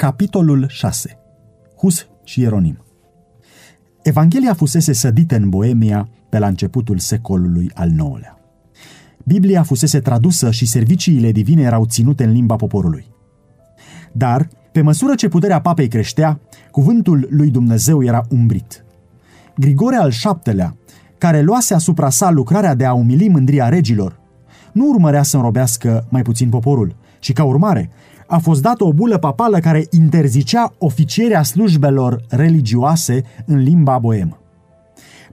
[0.00, 1.18] Capitolul 6
[1.76, 2.84] Hus și Ieronim
[4.02, 8.38] Evanghelia fusese sădită în Boemia pe la începutul secolului al IX-lea.
[9.24, 13.06] Biblia fusese tradusă și serviciile divine erau ținute în limba poporului.
[14.12, 16.40] Dar, pe măsură ce puterea papei creștea,
[16.70, 18.84] cuvântul lui Dumnezeu era umbrit.
[19.56, 20.12] Grigore al
[20.44, 20.76] VII-lea,
[21.18, 24.20] care luase asupra sa lucrarea de a umili mândria regilor,
[24.72, 27.90] nu urmărea să înrobească mai puțin poporul, și ca urmare
[28.30, 34.38] a fost dată o bulă papală care interzicea oficierea slujbelor religioase în limba boemă.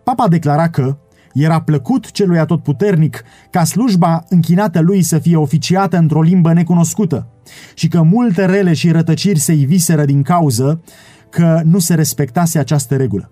[0.03, 0.97] Papa declara că
[1.33, 7.27] era plăcut celui atotputernic ca slujba închinată lui să fie oficiată într-o limbă necunoscută
[7.73, 10.81] și că multe rele și rătăciri se iviseră din cauză
[11.29, 13.31] că nu se respectase această regulă.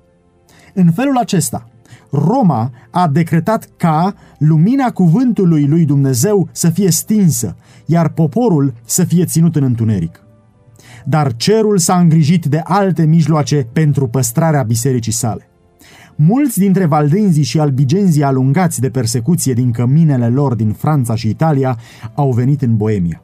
[0.73, 1.69] În felul acesta,
[2.11, 7.55] Roma a decretat ca lumina cuvântului lui Dumnezeu să fie stinsă,
[7.85, 10.19] iar poporul să fie ținut în întuneric.
[11.05, 15.49] Dar cerul s-a îngrijit de alte mijloace pentru păstrarea bisericii sale.
[16.15, 21.79] Mulți dintre valdenzii și albigenzii alungați de persecuție din căminele lor din Franța și Italia
[22.15, 23.21] au venit în Boemia.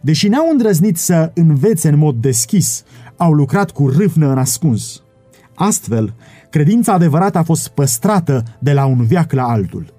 [0.00, 2.84] Deși n-au îndrăznit să învețe în mod deschis,
[3.16, 5.02] au lucrat cu râvnă în ascuns.
[5.54, 6.14] Astfel,
[6.54, 9.94] credința adevărată a fost păstrată de la un veac la altul.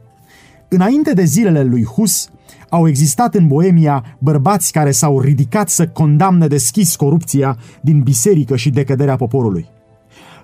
[0.70, 2.30] Înainte de zilele lui Hus,
[2.70, 8.70] au existat în Boemia bărbați care s-au ridicat să condamne deschis corupția din biserică și
[8.70, 9.70] decăderea poporului.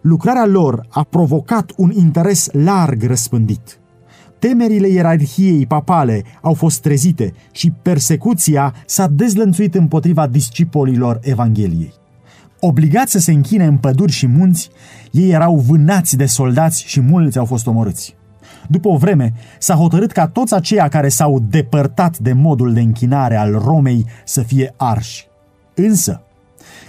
[0.02, 3.80] Lucrarea lor a provocat un interes larg răspândit.
[4.40, 12.01] Temerile ierarhiei papale au fost trezite și persecuția s-a dezlănțuit împotriva discipolilor Evangheliei.
[12.64, 14.70] Obligați să se închine în păduri și munți,
[15.12, 18.16] ei erau vânați de soldați și mulți au fost omorâți.
[18.68, 23.36] După o vreme, s-a hotărât ca toți aceia care s-au depărtat de modul de închinare
[23.36, 25.28] al Romei să fie arși.
[25.76, 26.22] Însă,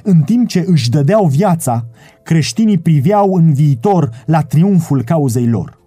[0.03, 1.87] în timp ce își dădeau viața,
[2.23, 5.79] creștinii priveau în viitor la triumful cauzei lor.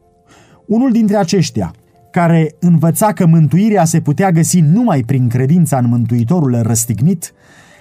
[0.67, 1.73] Unul dintre aceștia,
[2.11, 7.33] care învăța că mântuirea se putea găsi numai prin credința în Mântuitorul răstignit,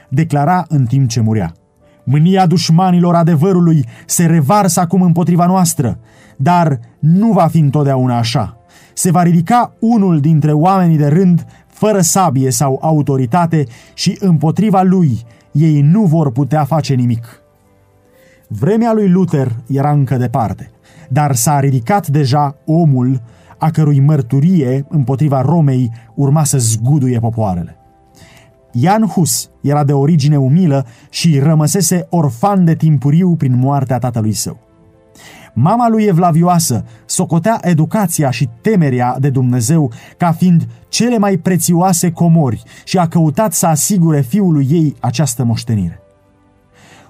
[0.09, 1.55] declara în timp ce murea–
[2.05, 5.99] Mânia dușmanilor adevărului se revarsă acum împotriva noastră,
[6.37, 8.57] dar nu va fi întotdeauna așa.
[8.95, 15.23] Se va ridica unul dintre oamenii de rând, fără sabie sau autoritate, și împotriva lui
[15.53, 17.25] ei nu vor putea face nimic.
[18.49, 20.71] Vremea lui Luther era încă departe,
[21.09, 23.23] dar s-a ridicat deja omul
[23.59, 27.79] a cărui mărturie împotriva Romei urma să zguduie popoarele.
[28.75, 34.59] Jan Hus era de origine umilă și rămăsese orfan de timpuriu prin moartea tatălui său.
[35.57, 42.63] Mama lui evlavioasă socotea educația și temerea de Dumnezeu ca fiind cele mai prețioase comori
[42.85, 45.99] și a căutat să asigure fiului ei această moștenire.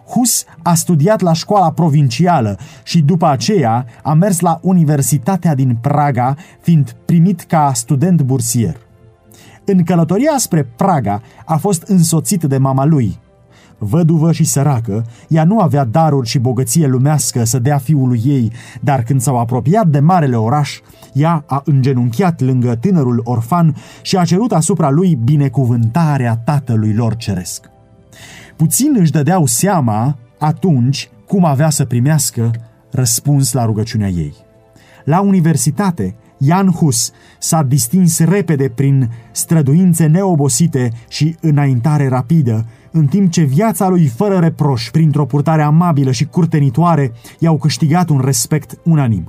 [0.06, 6.36] Hus a studiat la școala provincială și după aceea a mers la Universitatea din Praga,
[6.60, 8.76] fiind primit ca student bursier.
[9.64, 13.18] În călătoria spre Praga a fost însoțit de mama lui.
[13.78, 19.02] Văduvă și săracă, ea nu avea daruri și bogăție lumească să dea fiului ei, dar
[19.02, 20.80] când s-au apropiat de marele oraș,
[21.12, 27.70] ea a îngenunchiat lângă tânărul orfan și a cerut asupra lui binecuvântarea tatălui lor ceresc.
[28.56, 32.50] Puțin își dădeau seama atunci cum avea să primească
[32.90, 34.34] răspuns la rugăciunea ei.
[35.04, 43.30] La universitate, Jan Hus s-a distins repede prin străduințe neobosite și înaintare rapidă, în timp
[43.30, 49.28] ce viața lui fără reproș, printr-o purtare amabilă și curtenitoare, i-au câștigat un respect unanim.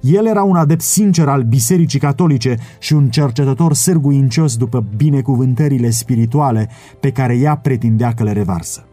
[0.00, 6.68] El era un adept sincer al Bisericii Catolice și un cercetător sârguincios după binecuvântările spirituale
[7.00, 8.84] pe care ea pretindea că le revarsă.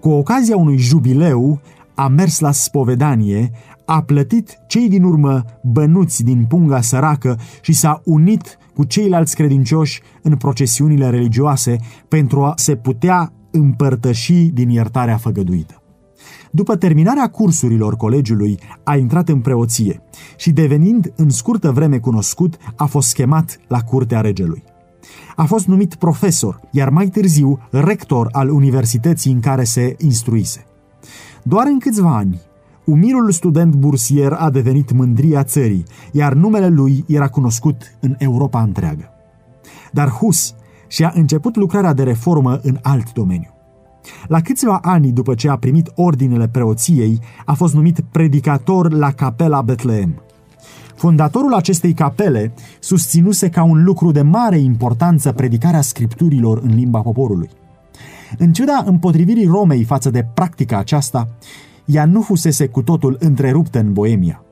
[0.00, 1.60] Cu ocazia unui jubileu,
[1.94, 3.50] a mers la spovedanie,
[3.92, 10.00] a plătit cei din urmă bănuți din punga săracă și s-a unit cu ceilalți credincioși
[10.22, 11.76] în procesiunile religioase
[12.08, 15.82] pentru a se putea împărtăși din iertarea făgăduită.
[16.50, 20.02] După terminarea cursurilor colegiului, a intrat în preoție
[20.36, 24.62] și, devenind în scurtă vreme cunoscut, a fost chemat la curtea regelui.
[25.36, 30.64] A fost numit profesor, iar mai târziu rector al universității în care se instruise.
[31.42, 32.40] Doar în câțiva ani,
[32.84, 39.10] umilul student bursier a devenit mândria țării, iar numele lui era cunoscut în Europa întreagă.
[39.92, 40.54] Dar Hus
[40.88, 43.50] și-a început lucrarea de reformă în alt domeniu.
[44.26, 49.62] La câțiva ani după ce a primit ordinele preoției, a fost numit predicator la capela
[49.62, 50.22] Betleem.
[50.96, 57.50] Fondatorul acestei capele susținuse ca un lucru de mare importanță predicarea scripturilor în limba poporului.
[58.38, 61.28] În ciuda împotrivirii Romei față de practica aceasta,
[61.84, 64.44] ea nu fusese cu totul întreruptă în Boemia.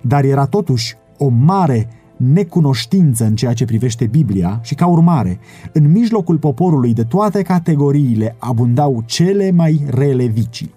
[0.00, 5.38] Dar era totuși o mare necunoștință în ceea ce privește Biblia și, ca urmare,
[5.72, 10.74] în mijlocul poporului de toate categoriile abundau cele mai rele vicii.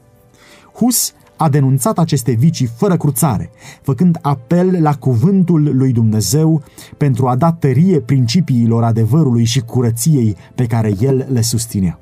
[0.74, 3.52] Hus a denunțat aceste vicii fără cruțare,
[3.82, 6.64] făcând apel la cuvântul lui Dumnezeu
[6.98, 12.00] pentru a da tărie principiilor adevărului și curăției pe care el le susținea.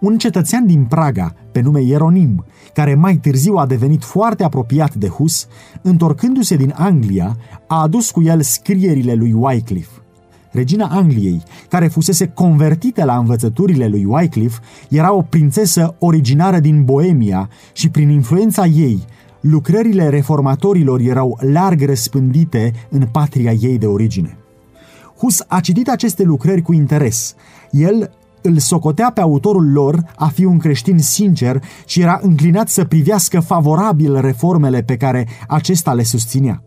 [0.00, 5.08] Un cetățean din Praga, pe nume Ieronim, care mai târziu a devenit foarte apropiat de
[5.08, 5.46] Hus,
[5.82, 7.36] întorcându-se din Anglia,
[7.66, 9.98] a adus cu el scrierile lui Wycliffe.
[10.50, 17.48] Regina Angliei, care fusese convertită la învățăturile lui Wycliffe, era o prințesă originară din Boemia
[17.72, 19.04] și prin influența ei,
[19.40, 24.38] lucrările reformatorilor erau larg răspândite în patria ei de origine.
[25.18, 27.34] Hus a citit aceste lucrări cu interes.
[27.70, 28.10] El
[28.46, 33.40] îl socotea pe autorul lor a fi un creștin sincer și era înclinat să privească
[33.40, 36.62] favorabil reformele pe care acesta le susținea.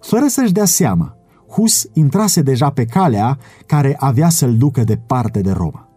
[0.00, 1.16] Fără să-și dea seama,
[1.48, 5.88] Hus intrase deja pe calea care avea să-l ducă departe de Roma.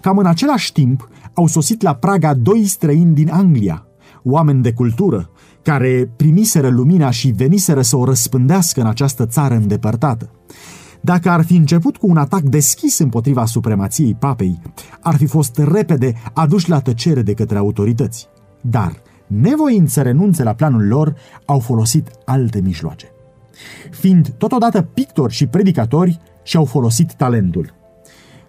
[0.00, 3.86] Cam în același timp au sosit la Praga doi străini din Anglia,
[4.22, 5.30] oameni de cultură,
[5.62, 10.30] care primiseră lumina și veniseră să o răspândească în această țară îndepărtată.
[11.00, 14.60] Dacă ar fi început cu un atac deschis împotriva supremației papei,
[15.00, 18.28] ar fi fost repede aduși la tăcere de către autorități.
[18.60, 18.92] Dar,
[19.26, 21.14] nevoind să renunțe la planul lor,
[21.44, 23.06] au folosit alte mijloace.
[23.90, 27.74] Fiind totodată pictori și predicatori, și-au folosit talentul.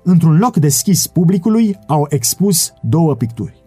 [0.03, 3.63] Într-un loc deschis publicului, au expus două picturi.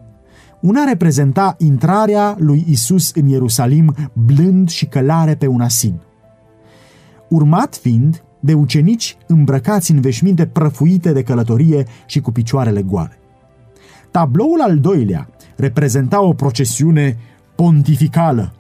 [0.61, 6.01] Una reprezenta intrarea lui Isus în Ierusalim blând și călare pe un asin.
[7.29, 13.19] Urmat fiind de ucenici îmbrăcați în veșminte prăfuite de călătorie și cu picioarele goale.
[14.11, 17.17] Tabloul al doilea reprezenta o procesiune
[17.55, 18.53] pontificală,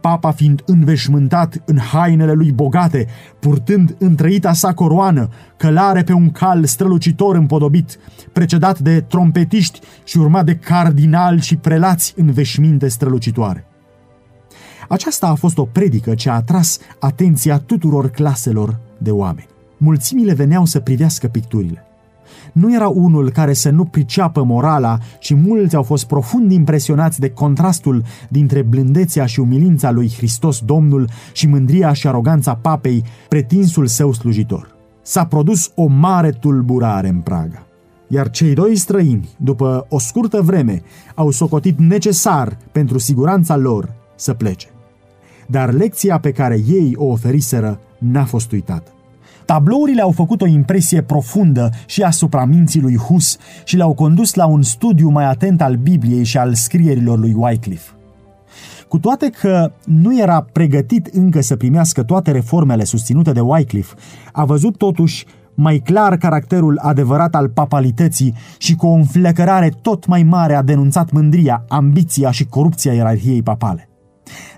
[0.00, 3.06] papa fiind înveșmântat în hainele lui bogate,
[3.38, 7.98] purtând întrăita sa coroană, călare pe un cal strălucitor împodobit,
[8.32, 13.64] precedat de trompetiști și urmat de cardinali și prelați în veșminte strălucitoare.
[14.88, 19.48] Aceasta a fost o predică ce a atras atenția tuturor claselor de oameni.
[19.76, 21.84] Mulțimile veneau să privească picturile.
[22.52, 27.30] Nu era unul care să nu priceapă morala și mulți au fost profund impresionați de
[27.30, 34.12] contrastul dintre blândețea și umilința lui Hristos Domnul și mândria și aroganța papei, pretinsul său
[34.12, 34.74] slujitor.
[35.02, 37.66] S-a produs o mare tulburare în Praga.
[38.08, 40.82] Iar cei doi străini, după o scurtă vreme,
[41.14, 44.68] au socotit necesar pentru siguranța lor să plece.
[45.46, 48.90] Dar lecția pe care ei o oferiseră n-a fost uitată.
[49.44, 54.46] Tablourile au făcut o impresie profundă și asupra minții lui Hus și le-au condus la
[54.46, 57.90] un studiu mai atent al Bibliei și al scrierilor lui Wycliffe.
[58.88, 63.94] Cu toate că nu era pregătit încă să primească toate reformele susținute de Wycliffe,
[64.32, 70.22] a văzut totuși mai clar caracterul adevărat al papalității și cu o înflecărare tot mai
[70.22, 73.88] mare a denunțat mândria, ambiția și corupția ierarhiei papale.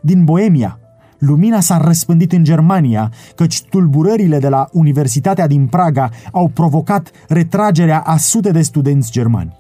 [0.03, 0.79] Din Boemia,
[1.23, 8.01] lumina s-a răspândit în Germania, căci tulburările de la Universitatea din Praga au provocat retragerea
[8.01, 9.57] a sute de studenți germani.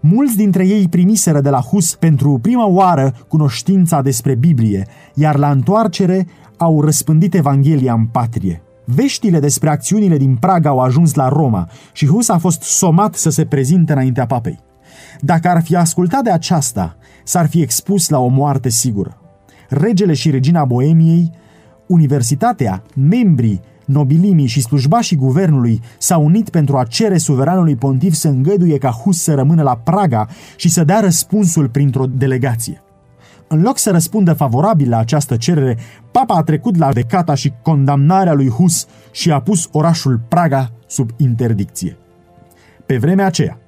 [0.00, 5.50] Mulți dintre ei primiseră de la Hus pentru prima oară cunoștința despre Biblie, iar la
[5.50, 8.62] întoarcere au răspândit Evanghelia în patrie.
[8.84, 13.30] Veștile despre acțiunile din Praga au ajuns la Roma și Hus a fost somat să
[13.30, 14.58] se prezinte înaintea papei.
[15.20, 19.21] Dacă ar fi ascultat de aceasta, s-ar fi expus la o moarte sigură
[19.72, 21.30] regele și regina Boemiei,
[21.86, 28.78] universitatea, membrii, nobilimii și slujbașii guvernului s-au unit pentru a cere suveranului pontif să îngăduie
[28.78, 32.82] ca Hus să rămână la Praga și să dea răspunsul printr-o delegație.
[33.48, 35.78] În loc să răspundă favorabil la această cerere,
[36.10, 41.10] papa a trecut la decata și condamnarea lui Hus și a pus orașul Praga sub
[41.16, 41.96] interdicție.
[42.86, 43.58] Pe vremea aceea,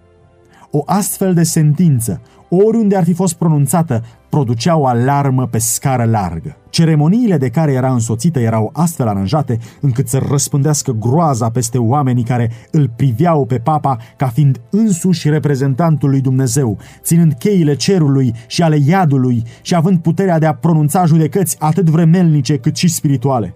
[0.76, 6.56] o astfel de sentință, oriunde ar fi fost pronunțată, producea o alarmă pe scară largă.
[6.70, 12.50] Ceremoniile de care era însoțită erau astfel aranjate încât să răspândească groaza peste oamenii care
[12.70, 18.78] îl priveau pe papa ca fiind însuși reprezentantul lui Dumnezeu, ținând cheile cerului și ale
[18.86, 23.54] iadului și având puterea de a pronunța judecăți atât vremelnice cât și spirituale.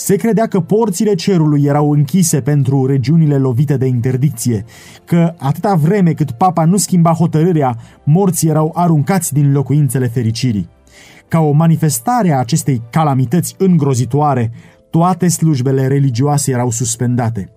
[0.00, 4.64] Se credea că porțile cerului erau închise pentru regiunile lovite de interdicție,
[5.04, 10.68] că atâta vreme cât papa nu schimba hotărârea, morții erau aruncați din locuințele fericirii.
[11.28, 14.52] Ca o manifestare a acestei calamități îngrozitoare,
[14.90, 17.52] toate slujbele religioase erau suspendate.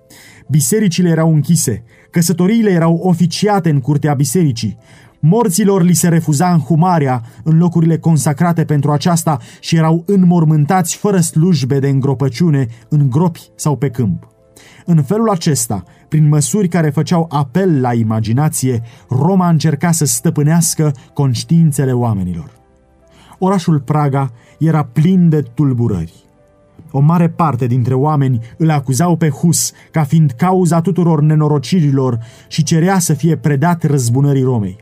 [0.48, 4.78] Bisericile erau închise, căsătoriile erau oficiate în curtea bisericii,
[5.24, 11.80] Morților li se refuza înhumarea în locurile consacrate pentru aceasta și erau înmormântați fără slujbe
[11.80, 14.28] de îngropăciune în gropi sau pe câmp.
[14.86, 21.92] În felul acesta, prin măsuri care făceau apel la imaginație, Roma încerca să stăpânească conștiințele
[21.92, 22.52] oamenilor.
[23.40, 26.14] Orașul Praga era plin de tulburări.
[26.92, 32.64] O mare parte dintre oameni îl acuzau pe Hus ca fiind cauza tuturor nenorocirilor și
[32.64, 34.78] cerea să fie predat răzbunării Romei.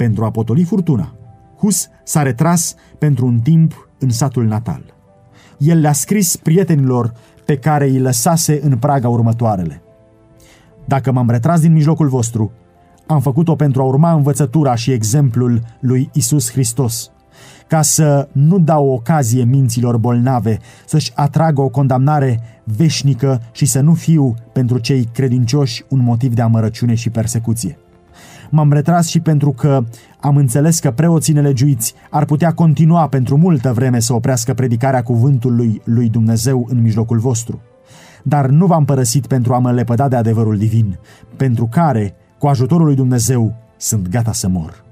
[0.00, 1.14] Pentru a potoli furtuna,
[1.58, 4.82] Hus s-a retras pentru un timp în satul natal.
[5.58, 7.12] El le-a scris prietenilor
[7.44, 9.82] pe care îi lăsase în Praga următoarele.
[10.84, 12.52] Dacă m-am retras din mijlocul vostru,
[13.06, 17.10] am făcut-o pentru a urma învățătura și exemplul lui Isus Hristos,
[17.66, 23.94] ca să nu dau ocazie minților bolnave să-și atragă o condamnare veșnică și să nu
[23.94, 27.78] fiu pentru cei credincioși un motiv de amărăciune și persecuție.
[28.50, 29.84] M-am retras și pentru că
[30.20, 35.82] am înțeles că preoții nelegiuiți ar putea continua pentru multă vreme să oprească predicarea cuvântului
[35.84, 37.60] lui Dumnezeu în mijlocul vostru.
[38.22, 40.98] Dar nu v-am părăsit pentru a mă lepăda de adevărul divin,
[41.36, 44.84] pentru care, cu ajutorul lui Dumnezeu, sunt gata să mor.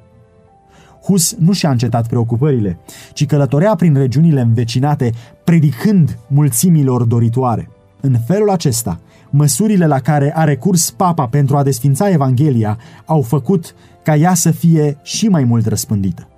[1.02, 2.78] Hus nu și-a încetat preocupările,
[3.12, 5.12] ci călătorea prin regiunile învecinate,
[5.44, 7.68] predicând mulțimilor doritoare.
[8.00, 9.00] În felul acesta,
[9.30, 14.50] măsurile la care a recurs papa pentru a desfința Evanghelia au făcut ca ea să
[14.50, 16.28] fie și mai mult răspândită.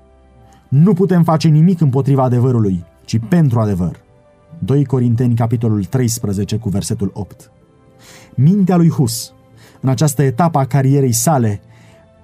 [0.68, 4.00] Nu putem face nimic împotriva adevărului, ci pentru adevăr.
[4.58, 7.50] 2 Corinteni, capitolul 13, cu versetul 8.
[8.34, 9.32] Mintea lui Hus,
[9.80, 11.60] în această etapă a carierei sale,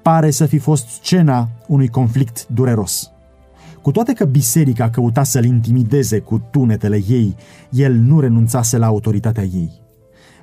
[0.03, 3.11] pare să fi fost scena unui conflict dureros.
[3.87, 7.37] Cu toate că biserica căuta să-l intimideze cu tunetele ei,
[7.71, 9.83] el nu renunțase la autoritatea ei.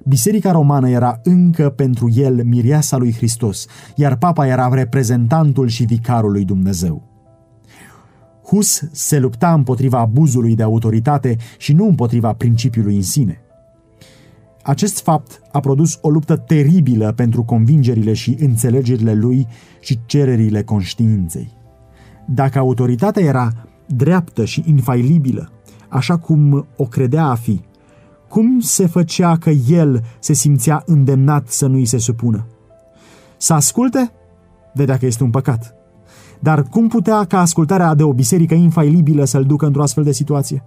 [0.03, 6.31] Biserica romană era încă pentru el mireasa lui Hristos, iar papa era reprezentantul și vicarul
[6.31, 7.03] lui Dumnezeu.
[8.45, 13.41] Hus se lupta împotriva abuzului de autoritate și nu împotriva principiului în sine.
[14.61, 19.47] Acest fapt a produs o luptă teribilă pentru convingerile și înțelegerile lui
[19.79, 21.61] și cererile conștiinței.
[22.25, 23.51] Dacă autoritatea era
[23.85, 25.49] dreaptă și infailibilă,
[25.89, 27.61] așa cum o credea a fi,
[28.29, 32.47] cum se făcea că el se simțea îndemnat să nu-i se supună?
[33.37, 34.11] Să asculte?
[34.73, 35.75] Vedea că este un păcat.
[36.39, 40.63] Dar cum putea ca ascultarea de o biserică infailibilă să-l ducă într-o astfel de situație?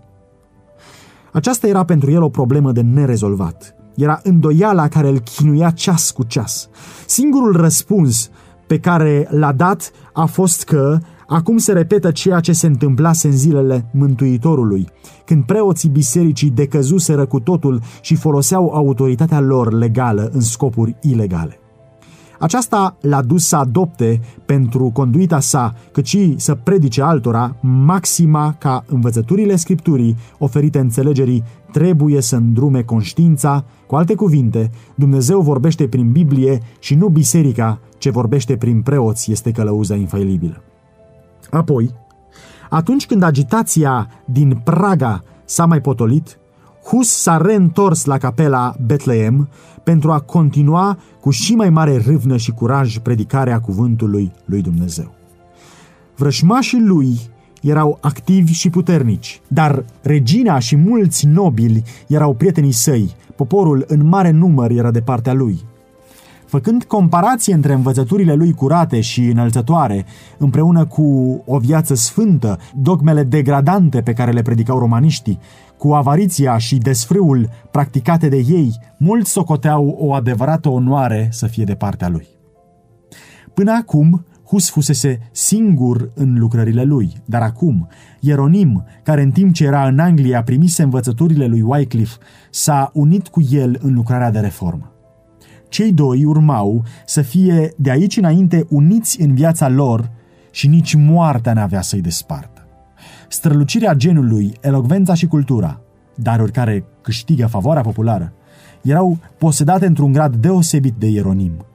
[1.33, 3.75] Aceasta era pentru el o problemă de nerezolvat.
[3.97, 6.69] Era îndoiala care îl chinuia ceas cu ceas.
[7.07, 8.31] Singurul răspuns
[8.67, 10.99] pe care l-a dat a fost că
[11.29, 14.89] Acum se repetă ceea ce se întâmplase în zilele Mântuitorului,
[15.25, 21.61] când preoții bisericii decăzuseră cu totul și foloseau autoritatea lor legală în scopuri ilegale.
[22.39, 28.85] Aceasta l-a dus să adopte pentru conduita sa, cât și să predice altora, maxima ca
[28.87, 36.61] învățăturile Scripturii oferite înțelegerii trebuie să îndrume conștiința, cu alte cuvinte, Dumnezeu vorbește prin Biblie
[36.79, 40.63] și nu biserica ce vorbește prin preoți este călăuza infailibilă.
[41.51, 41.95] Apoi,
[42.71, 46.39] atunci când agitația din Praga s-a mai potolit,
[46.85, 49.49] Hus s-a reîntors la capela Betleem
[49.85, 55.15] pentru a continua cu și mai mare râvnă și curaj predicarea cuvântului lui Dumnezeu.
[56.17, 57.19] Vrășmașii lui
[57.63, 64.31] erau activi și puternici, dar regina și mulți nobili erau prietenii săi, poporul în mare
[64.31, 65.61] număr era de partea lui–
[66.57, 70.05] făcând comparație între învățăturile lui curate și înălțătoare,
[70.39, 71.03] împreună cu
[71.47, 75.39] o viață sfântă, dogmele degradante pe care le predicau romaniștii,
[75.79, 81.75] cu avariția și desfrâul practicate de ei, mulți socoteau o adevărată onoare să fie de
[81.75, 82.27] partea lui.
[83.55, 87.89] Până acum, Hus fusese singur în lucrările lui, dar acum,
[88.21, 92.17] Ieronim, care în timp ce era în Anglia primise învățăturile lui Wycliffe,
[92.51, 94.96] s-a unit cu el în lucrarea de reformă.
[95.69, 100.11] Cei doi urmau să fie de aici înainte uniți în viața lor
[100.51, 102.67] și nici moartea n-avea să-i despartă.
[103.29, 105.81] Strălucirea genului, elocvența și cultura,
[106.15, 108.33] daruri care câștigă favoarea populară,
[108.83, 111.67] erau posedate într-un grad deosebit de ieronim.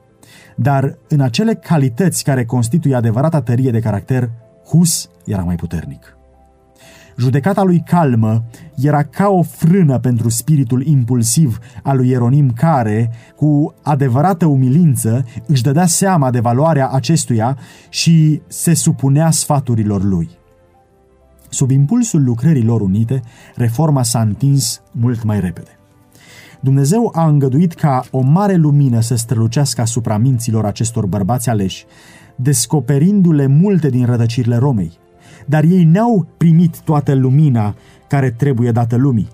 [0.56, 4.30] Dar în acele calități care constituie adevărata tărie de caracter,
[4.66, 6.16] Hus era mai puternic.
[7.16, 8.44] Judecata lui calmă
[8.76, 15.62] era ca o frână pentru spiritul impulsiv al lui Ieronim care, cu adevărată umilință, își
[15.62, 20.28] dădea seama de valoarea acestuia și se supunea sfaturilor lui.
[21.48, 23.20] Sub impulsul lucrărilor unite,
[23.54, 25.76] reforma s-a întins mult mai repede.
[26.60, 31.84] Dumnezeu a îngăduit ca o mare lumină să strălucească asupra minților acestor bărbați aleși,
[32.36, 35.01] descoperindu-le multe din rădăcirile Romei.
[35.46, 37.74] Dar ei n-au primit toată lumina
[38.08, 39.28] care trebuie dată lumii.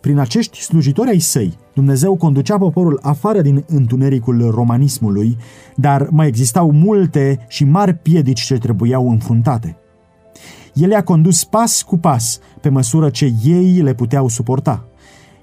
[0.00, 5.36] Prin acești slujitori ai săi, Dumnezeu conducea poporul afară din întunericul romanismului,
[5.76, 9.76] dar mai existau multe și mari piedici ce trebuiau înfruntate.
[10.74, 14.84] El i-a condus pas cu pas, pe măsură ce ei le puteau suporta.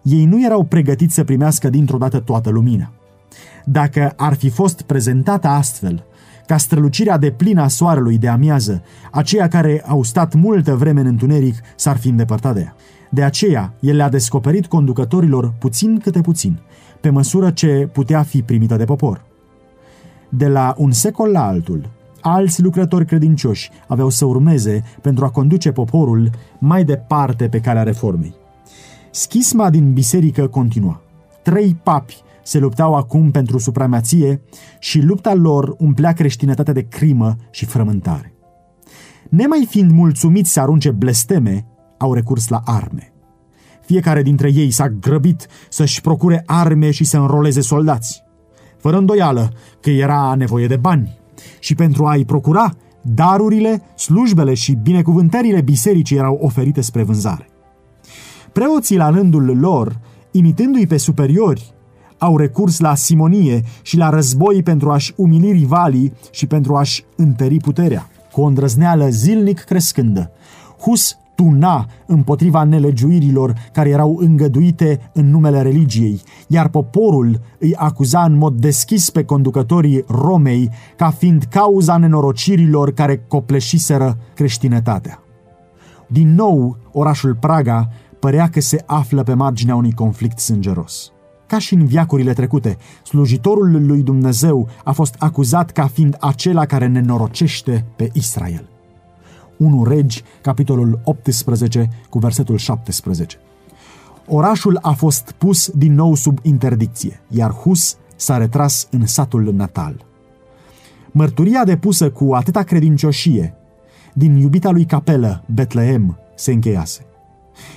[0.02, 2.92] Ei nu erau pregătiți să primească dintr-o dată toată lumina.
[3.66, 6.06] Dacă ar fi fost prezentată astfel,
[6.48, 11.06] ca strălucirea de plină a soarelui de amiază, aceia care au stat multă vreme în
[11.06, 12.76] întuneric s-ar fi îndepărtat de ea.
[13.10, 16.60] De aceea, el le-a descoperit conducătorilor puțin câte puțin,
[17.02, 19.24] pe măsură ce putea fi primită de popor.
[20.30, 21.90] De la un secol la altul,
[22.22, 28.36] alți lucrători credincioși aveau să urmeze pentru a conduce poporul mai departe pe calea reformei.
[29.12, 31.02] Schisma din biserică continua.
[31.42, 34.42] Trei papi se luptau acum pentru supremație
[34.80, 38.34] și lupta lor umplea creștinătatea de crimă și frământare.
[39.30, 41.66] Nemai fiind mulțumiți să arunce blesteme,
[41.98, 43.14] au recurs la arme.
[43.86, 48.24] Fiecare dintre ei s-a grăbit să-și procure arme și să înroleze soldați.
[48.78, 51.20] Fără îndoială că era nevoie de bani
[51.60, 57.48] și pentru a-i procura, darurile, slujbele și binecuvântările bisericii erau oferite spre vânzare.
[58.52, 60.00] Preoții la rândul lor,
[60.32, 61.75] imitându-i pe superiori,
[62.26, 67.58] au recurs la simonie și la război pentru a-și umili rivalii și pentru a-și întări
[67.58, 70.32] puterea, cu o îndrăzneală zilnic crescândă.
[70.80, 78.38] Hus tuna împotriva nelegiuirilor care erau îngăduite în numele religiei, iar poporul îi acuza în
[78.38, 85.20] mod deschis pe conducătorii Romei ca fiind cauza nenorocirilor care copleșiseră creștinătatea.
[86.08, 87.90] Din nou, orașul Praga
[88.20, 91.10] părea că se află pe marginea unui conflict sângeros.
[91.48, 96.88] Ca și în viacurile trecute, slujitorul lui Dumnezeu a fost acuzat ca fiind acela care
[96.88, 98.70] nenorocește pe Israel.
[99.58, 103.38] 1 Regi, capitolul 18, cu versetul 17.
[104.28, 110.06] Orașul a fost pus din nou sub interdicție, iar Hus s-a retras în satul natal.
[111.12, 113.54] Mărturia depusă cu atâta credincioșie
[114.14, 117.06] din iubita lui capelă, Betlehem, se încheiase.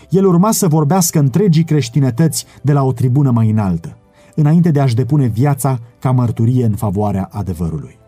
[0.09, 3.97] El urma să vorbească întregii creștinătăți de la o tribună mai înaltă,
[4.35, 7.99] înainte de a-și depune viața ca mărturie în favoarea adevărului.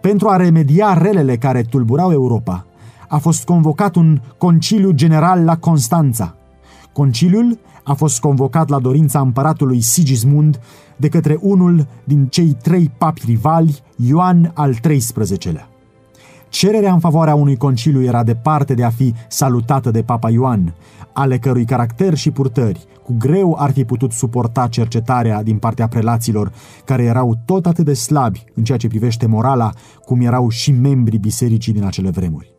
[0.00, 2.66] Pentru a remedia relele care tulburau Europa,
[3.08, 6.34] a fost convocat un conciliu general la Constanța.
[6.92, 10.60] Conciliul a fost convocat la dorința împăratului Sigismund
[10.96, 15.68] de către unul din cei trei papi rivali, Ioan al XIII-lea.
[16.48, 20.74] Cererea în favoarea unui conciliu era departe de a fi salutată de Papa Ioan,
[21.12, 26.52] ale cărui caracter și purtări cu greu ar fi putut suporta cercetarea din partea prelaților,
[26.84, 29.70] care erau tot atât de slabi în ceea ce privește morala,
[30.04, 32.56] cum erau și membrii bisericii din acele vremuri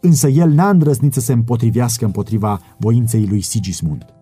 [0.00, 4.17] însă el n-a îndrăznit să se împotrivească împotriva voinței lui Sigismund.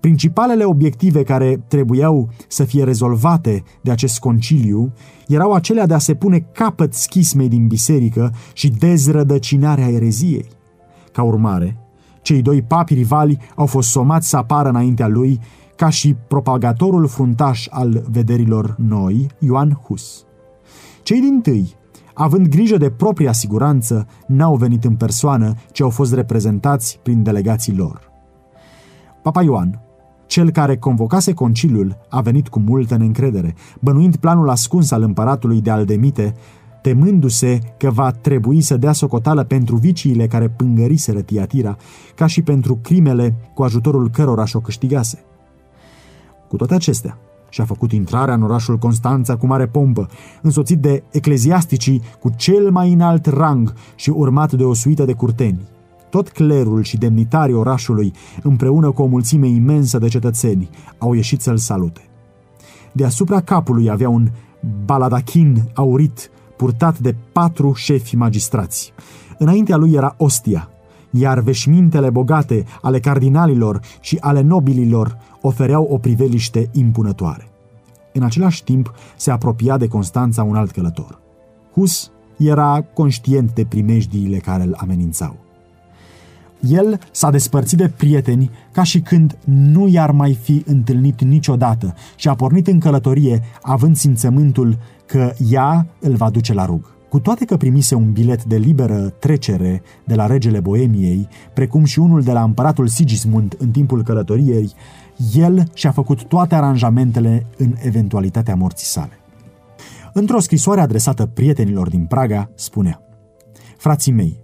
[0.00, 4.92] Principalele obiective care trebuiau să fie rezolvate de acest conciliu
[5.26, 10.48] erau acelea de a se pune capăt schismei din biserică și dezrădăcinarea ereziei.
[11.12, 11.76] Ca urmare,
[12.22, 15.40] cei doi papi rivali au fost somați să apară înaintea lui
[15.76, 20.24] ca și propagatorul fruntaș al vederilor noi, Ioan Hus.
[21.02, 21.76] Cei din tâi
[22.18, 27.76] având grijă de propria siguranță, n-au venit în persoană, ci au fost reprezentați prin delegații
[27.76, 28.10] lor.
[29.22, 29.80] Papa Ioan,
[30.36, 35.70] cel care convocase conciliul, a venit cu multă neîncredere, bănuind planul ascuns al împăratului de
[35.70, 36.34] Aldemite,
[36.82, 41.76] temându-se că va trebui să dea socotală pentru viciile care pângăriseră Tiatira,
[42.14, 45.24] ca și pentru crimele cu ajutorul cărora și-o câștigase.
[46.48, 47.18] Cu toate acestea,
[47.48, 50.08] și-a făcut intrarea în orașul Constanța cu mare pompă,
[50.42, 55.74] însoțit de ecleziasticii cu cel mai înalt rang și urmat de o suită de curteni.
[56.16, 61.56] Tot clerul și demnitarii orașului, împreună cu o mulțime imensă de cetățeni, au ieșit să-l
[61.56, 62.00] salute.
[62.92, 64.28] Deasupra capului avea un
[64.84, 68.92] baladachin aurit purtat de patru șefi magistrați.
[69.38, 70.70] Înaintea lui era ostia,
[71.10, 77.50] iar veșmintele bogate ale cardinalilor și ale nobililor ofereau o priveliște impunătoare.
[78.12, 81.20] În același timp se apropia de Constanța un alt călător.
[81.72, 85.45] Hus era conștient de primejdiile care îl amenințau.
[86.68, 92.28] El s-a despărțit de prieteni ca și când nu i-ar mai fi întâlnit niciodată și
[92.28, 96.94] a pornit în călătorie având simțământul că ea îl va duce la rug.
[97.08, 101.98] Cu toate că primise un bilet de liberă trecere de la regele Boemiei, precum și
[101.98, 104.72] unul de la împăratul Sigismund în timpul călătoriei,
[105.34, 109.20] el și-a făcut toate aranjamentele în eventualitatea morții sale.
[110.12, 113.00] Într-o scrisoare adresată prietenilor din Praga, spunea
[113.76, 114.40] Frații mei,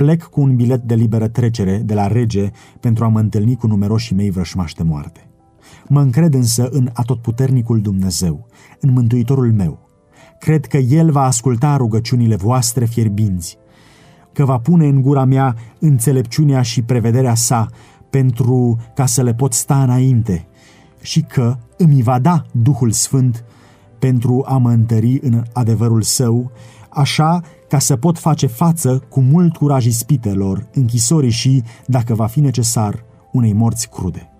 [0.00, 3.66] plec cu un bilet de liberă trecere de la rege pentru a mă întâlni cu
[3.66, 5.30] numeroșii mei vrășmași de moarte.
[5.88, 8.46] Mă încred însă în atotputernicul Dumnezeu,
[8.80, 9.88] în Mântuitorul meu.
[10.38, 13.58] Cred că El va asculta rugăciunile voastre fierbinți,
[14.32, 17.68] că va pune în gura mea înțelepciunea și prevederea sa
[18.10, 20.46] pentru ca să le pot sta înainte
[21.00, 23.44] și că îmi va da Duhul Sfânt
[23.98, 26.50] pentru a mă întări în adevărul său,
[26.90, 32.40] așa ca să pot face față cu mult curaj ispitelor, închisorii și, dacă va fi
[32.40, 34.30] necesar, unei morți crude.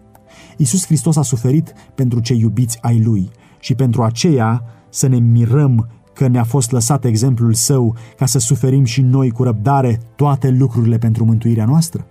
[0.57, 5.89] Iisus Hristos a suferit pentru cei iubiți ai Lui și pentru aceea să ne mirăm
[6.15, 10.99] că ne-a fost lăsat exemplul Său ca să suferim și noi cu răbdare toate lucrurile
[10.99, 12.07] pentru mântuirea noastră?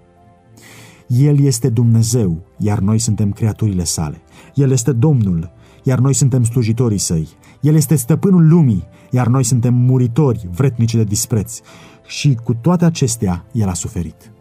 [1.07, 4.21] El este Dumnezeu, iar noi suntem creaturile sale.
[4.53, 5.51] El este Domnul,
[5.83, 7.27] iar noi suntem slujitorii săi.
[7.61, 11.59] El este stăpânul lumii, iar noi suntem muritori, vretnici de dispreț.
[12.05, 14.31] Și cu toate acestea, El a suferit.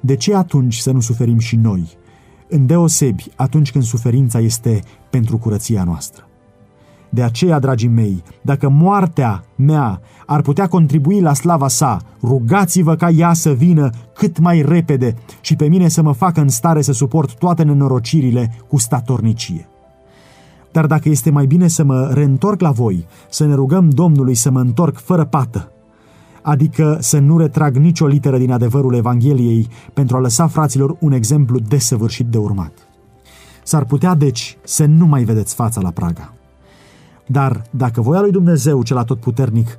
[0.00, 1.88] De ce atunci să nu suferim și noi,
[2.48, 4.80] îndeosebi atunci când suferința este
[5.10, 6.26] pentru curăția noastră?
[7.14, 13.10] De aceea, dragii mei, dacă moartea mea ar putea contribui la slava sa, rugați-vă ca
[13.10, 16.92] ea să vină cât mai repede și pe mine să mă facă în stare să
[16.92, 19.71] suport toate nenorocirile cu statornicie.
[20.72, 24.50] Dar dacă este mai bine să mă reîntorc la voi, să ne rugăm Domnului să
[24.50, 25.72] mă întorc fără pată,
[26.42, 31.58] adică să nu retrag nicio literă din adevărul Evangheliei pentru a lăsa fraților un exemplu
[31.58, 32.72] desăvârșit de urmat.
[33.62, 36.34] S-ar putea, deci, să nu mai vedeți fața la Praga.
[37.26, 39.78] Dar dacă voia lui Dumnezeu cel atotputernic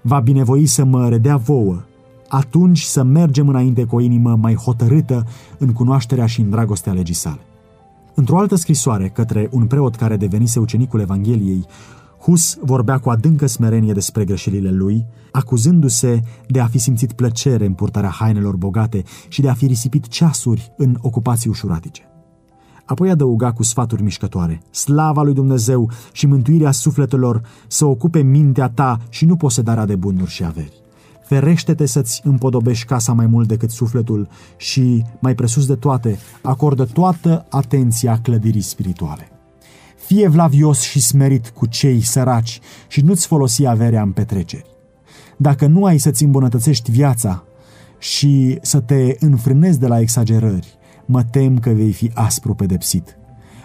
[0.00, 1.82] va binevoi să mă redea vouă,
[2.28, 5.26] atunci să mergem înainte cu o inimă mai hotărâtă
[5.58, 7.40] în cunoașterea și în dragostea legii sale.
[8.18, 11.66] Într-o altă scrisoare către un preot care devenise ucenicul Evangheliei,
[12.20, 17.72] Hus vorbea cu adâncă smerenie despre greșelile lui, acuzându-se de a fi simțit plăcere în
[17.72, 22.02] purtarea hainelor bogate și de a fi risipit ceasuri în ocupații ușuratice.
[22.84, 28.98] Apoi adăuga cu sfaturi mișcătoare, slava lui Dumnezeu și mântuirea sufletelor să ocupe mintea ta
[29.08, 30.85] și nu posedarea de bunuri și averi.
[31.26, 37.46] Ferește-te să-ți împodobești casa mai mult decât sufletul și, mai presus de toate, acordă toată
[37.48, 39.28] atenția clădirii spirituale.
[39.96, 44.64] Fie vlavios și smerit cu cei săraci și nu-ți folosi averea în petreceri.
[45.36, 47.44] Dacă nu ai să-ți îmbunătățești viața
[47.98, 53.18] și să te înfrânezi de la exagerări, mă tem că vei fi aspru pedepsit.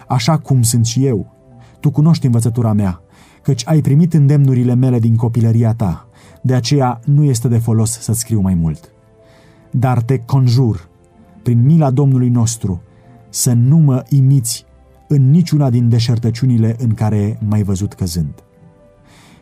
[0.08, 1.32] Așa cum sunt și eu.
[1.80, 3.02] Tu cunoști învățătura mea,
[3.42, 6.08] căci ai primit îndemnurile mele din copilăria ta,
[6.42, 8.92] de aceea nu este de folos să scriu mai mult.
[9.70, 10.88] Dar te conjur,
[11.42, 12.82] prin mila Domnului nostru,
[13.28, 14.64] să nu mă imiți
[15.08, 18.44] în niciuna din deșertăciunile în care m-ai văzut căzând.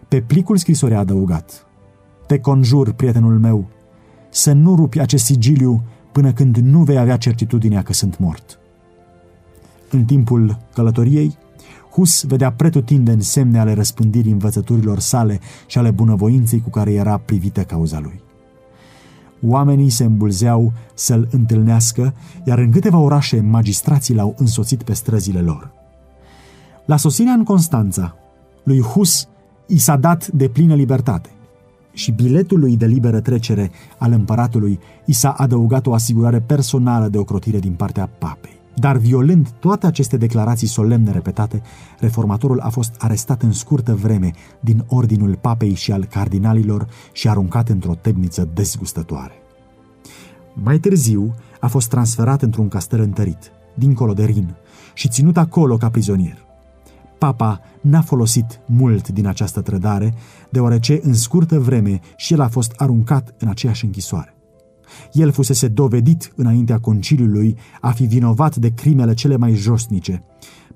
[0.09, 1.67] Pe plicul scrisorii a adăugat,
[2.27, 3.69] Te conjur, prietenul meu,
[4.31, 5.83] să nu rupi acest sigiliu
[6.13, 8.59] până când nu vei avea certitudinea că sunt mort.
[9.91, 11.37] În timpul călătoriei,
[11.91, 17.63] Hus vedea pretutindeni semne ale răspândirii învățăturilor sale și ale bunăvoinței cu care era privită
[17.63, 18.23] cauza lui.
[19.43, 25.73] Oamenii se îmbulzeau să-l întâlnească, iar în câteva orașe magistrații l-au însoțit pe străzile lor.
[26.87, 28.17] La sosirea în Constanța,
[28.63, 29.29] lui Hus
[29.67, 31.31] i s-a dat de plină libertate
[31.93, 37.59] și biletului de liberă trecere al împăratului i s-a adăugat o asigurare personală de ocrotire
[37.59, 38.60] din partea papei.
[38.81, 41.63] Dar violând toate aceste declarații solemne repetate,
[41.99, 47.69] reformatorul a fost arestat în scurtă vreme din ordinul papei și al cardinalilor și aruncat
[47.69, 49.33] într-o temniță dezgustătoare.
[50.55, 54.55] Mai târziu a fost transferat într-un castel întărit, dincolo de Rin,
[54.95, 56.39] și ținut acolo ca prizonier.
[57.19, 60.15] Papa n-a folosit mult din această trădare,
[60.51, 64.35] deoarece în scurtă vreme și el a fost aruncat în aceeași închisoare.
[65.13, 70.25] El fusese dovedit înaintea conciliului a fi vinovat de crimele cele mai josnice,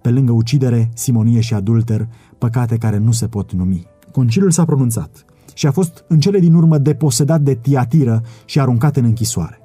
[0.00, 3.86] pe lângă ucidere, simonie și adulter, păcate care nu se pot numi.
[4.12, 5.24] Conciliul s-a pronunțat
[5.54, 9.58] și a fost în cele din urmă deposedat de tiatiră și aruncat în închisoare.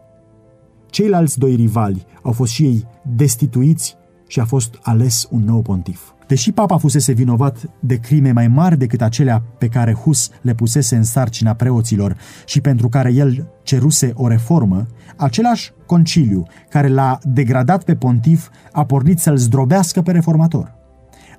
[0.89, 3.95] Ceilalți doi rivali au fost și ei destituiți
[4.27, 5.99] și a fost ales un nou pontif.
[6.29, 10.95] Deși papa fusese vinovat de crime mai mari decât acelea pe care Hus le pusese
[10.95, 14.85] în sarcina preoților și pentru care el ceruse o reformă,
[15.17, 20.75] același conciliu care l-a degradat pe pontif a pornit să-l zdrobească pe reformator.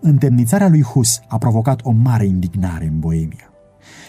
[0.00, 3.52] Întemnițarea lui Hus a provocat o mare indignare în Boemia.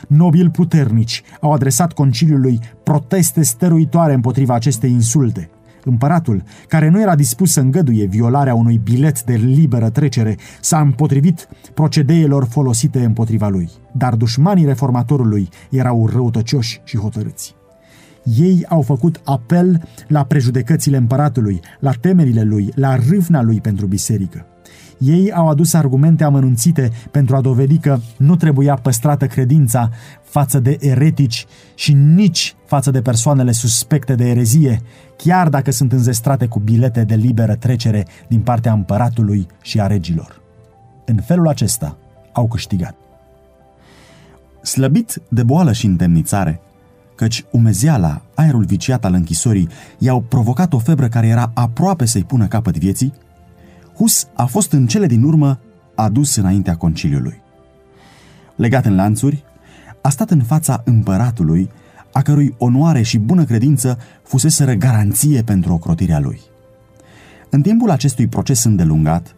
[0.07, 5.49] Nobili puternici au adresat conciliului proteste stăruitoare împotriva acestei insulte.
[5.83, 11.47] Împăratul, care nu era dispus să îngăduie violarea unui bilet de liberă trecere, s-a împotrivit
[11.73, 13.69] procedeelor folosite împotriva lui.
[13.91, 17.55] Dar dușmanii reformatorului erau răutăcioși și hotărâți.
[18.23, 24.45] Ei au făcut apel la prejudecățile împăratului, la temerile lui, la râvna lui pentru biserică.
[25.01, 29.89] Ei au adus argumente amănunțite pentru a dovedi că nu trebuia păstrată credința
[30.23, 34.81] față de eretici și nici față de persoanele suspecte de erezie,
[35.17, 40.41] chiar dacă sunt înzestrate cu bilete de liberă trecere din partea împăratului și a regilor.
[41.05, 41.97] În felul acesta
[42.31, 42.95] au câștigat.
[44.61, 46.61] Slăbit de boală și întemnițare,
[47.15, 52.47] căci umezeala, aerul viciat al închisorii, i-au provocat o febră care era aproape să-i pună
[52.47, 53.13] capăt vieții,
[54.01, 55.59] Hus a fost în cele din urmă
[55.95, 57.41] adus înaintea conciliului.
[58.55, 59.43] Legat în lanțuri,
[60.01, 61.69] a stat în fața împăratului,
[62.13, 66.39] a cărui onoare și bună credință fuseseră garanție pentru ocrotirea lui.
[67.49, 69.35] În timpul acestui proces îndelungat,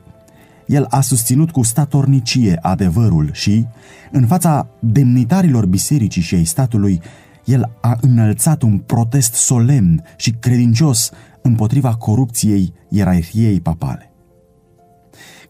[0.67, 3.65] el a susținut cu statornicie adevărul și,
[4.11, 7.01] în fața demnitarilor bisericii și ai statului,
[7.45, 14.12] el a înălțat un protest solemn și credincios împotriva corupției ierarhiei papale.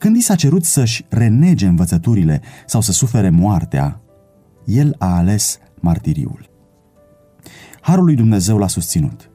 [0.04, 4.02] Când i s-a cerut să-și renege învățăturile sau să sufere moartea,
[4.66, 6.50] el a ales martiriul.
[7.82, 9.30] Harul lui Dumnezeu l-a susținut.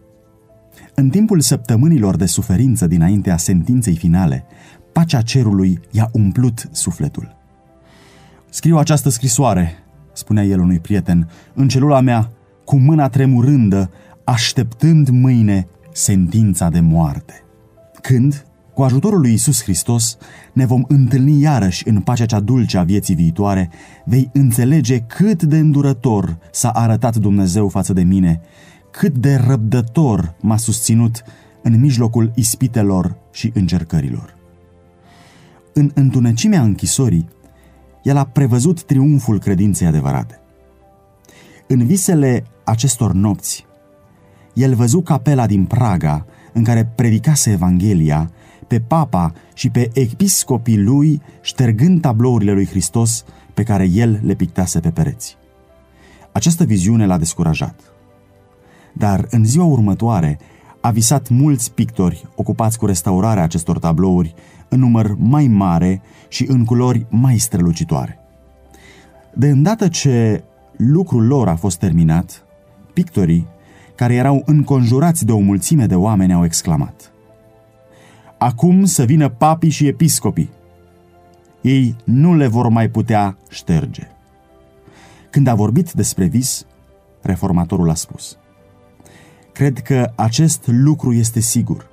[0.95, 4.45] În timpul săptămânilor de suferință dinaintea sentinței finale,
[4.93, 7.37] pacea cerului i-a umplut sufletul.
[8.51, 9.73] Scriu această scrisoare,
[10.13, 12.31] spunea el unui prieten, în celula mea,
[12.65, 13.91] cu mâna tremurândă,
[14.25, 17.45] așteptând mâine sentința de moarte.
[18.03, 18.48] Când,
[18.79, 20.17] cu ajutorul lui Isus Hristos,
[20.53, 23.71] ne vom întâlni iarăși în pacea cea dulce a vieții viitoare,
[24.05, 28.41] vei înțelege cât de îndurător s-a arătat Dumnezeu față de mine,
[28.91, 31.23] cât de răbdător m-a susținut
[31.63, 34.37] în mijlocul ispitelor și încercărilor.
[35.73, 37.29] În întunecimea închisorii,
[38.03, 40.41] el a prevăzut triumful credinței adevărate.
[41.67, 43.67] În visele acestor nopți,
[44.55, 48.31] el văzu capela din Praga, în care predicase Evanghelia,
[48.69, 54.81] pe papa și pe episcopii lui, ștergând tablourile lui Hristos pe care el le pictase
[54.81, 55.37] pe pereți.
[56.33, 57.81] Această viziune l-a descurajat.
[58.93, 60.39] Dar în ziua următoare
[60.81, 64.35] a visat mulți pictori ocupați cu restaurarea acestor tablouri
[64.69, 68.19] în număr mai mare și în culori mai strălucitoare.
[69.35, 70.45] De îndată ce
[70.77, 72.45] lucrul lor a fost terminat,
[72.93, 73.47] pictorii,
[73.95, 77.13] care erau înconjurați de o mulțime de oameni, au exclamat–
[78.39, 80.51] Acum să vină papii și episcopii.
[81.61, 84.09] Ei nu le vor mai putea șterge.
[85.31, 86.67] Când a vorbit despre vis,
[87.21, 88.39] reformatorul a spus
[89.53, 91.91] Cred că acest lucru este sigur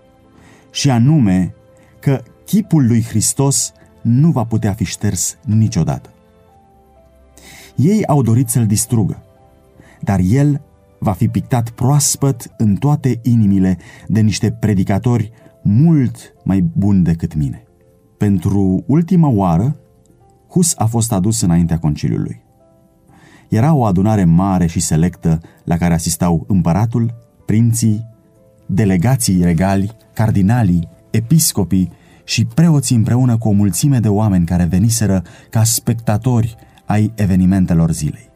[0.72, 1.56] și anume
[2.00, 6.10] că chipul lui Hristos nu va putea fi șters niciodată.
[7.76, 9.24] Ei au dorit să-l distrugă,
[10.02, 10.62] dar el
[11.00, 13.78] va fi pictat proaspăt în toate inimile
[14.08, 15.32] de niște predicatori
[15.68, 17.64] mult mai bun decât mine.
[18.18, 19.76] Pentru ultima oară,
[20.50, 22.44] Hus a fost adus înaintea conciliului.
[23.50, 27.14] Era o adunare mare și selectă la care asistau împăratul,
[27.46, 28.06] prinții,
[28.66, 31.92] delegații regali, cardinalii, episcopii
[32.24, 38.30] și preoții împreună cu o mulțime de oameni care veniseră ca spectatori ai evenimentelor zilei.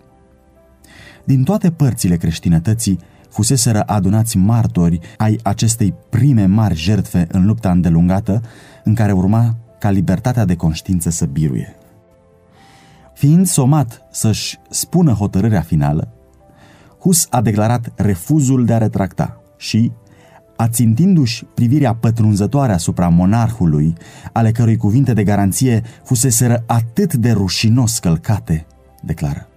[1.23, 8.41] Din toate părțile creștinătății fuseseră adunați martori ai acestei prime mari jertfe în lupta îndelungată
[8.83, 11.75] în care urma ca libertatea de conștiință să biruie.
[13.13, 16.13] Fiind somat să-și spună hotărârea finală,
[16.99, 19.91] Hus a declarat refuzul de a retracta și,
[20.55, 23.93] ațintindu-și privirea pătrunzătoare asupra monarhului,
[24.33, 28.65] ale cărui cuvinte de garanție fuseseră atât de rușinos călcate,
[29.01, 29.47] declară.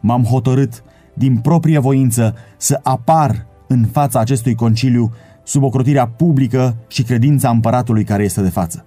[0.00, 0.82] M-am hotărât
[1.18, 8.04] din proprie voință să apar în fața acestui conciliu sub ocrotirea publică și credința împăratului
[8.04, 8.84] care este de față.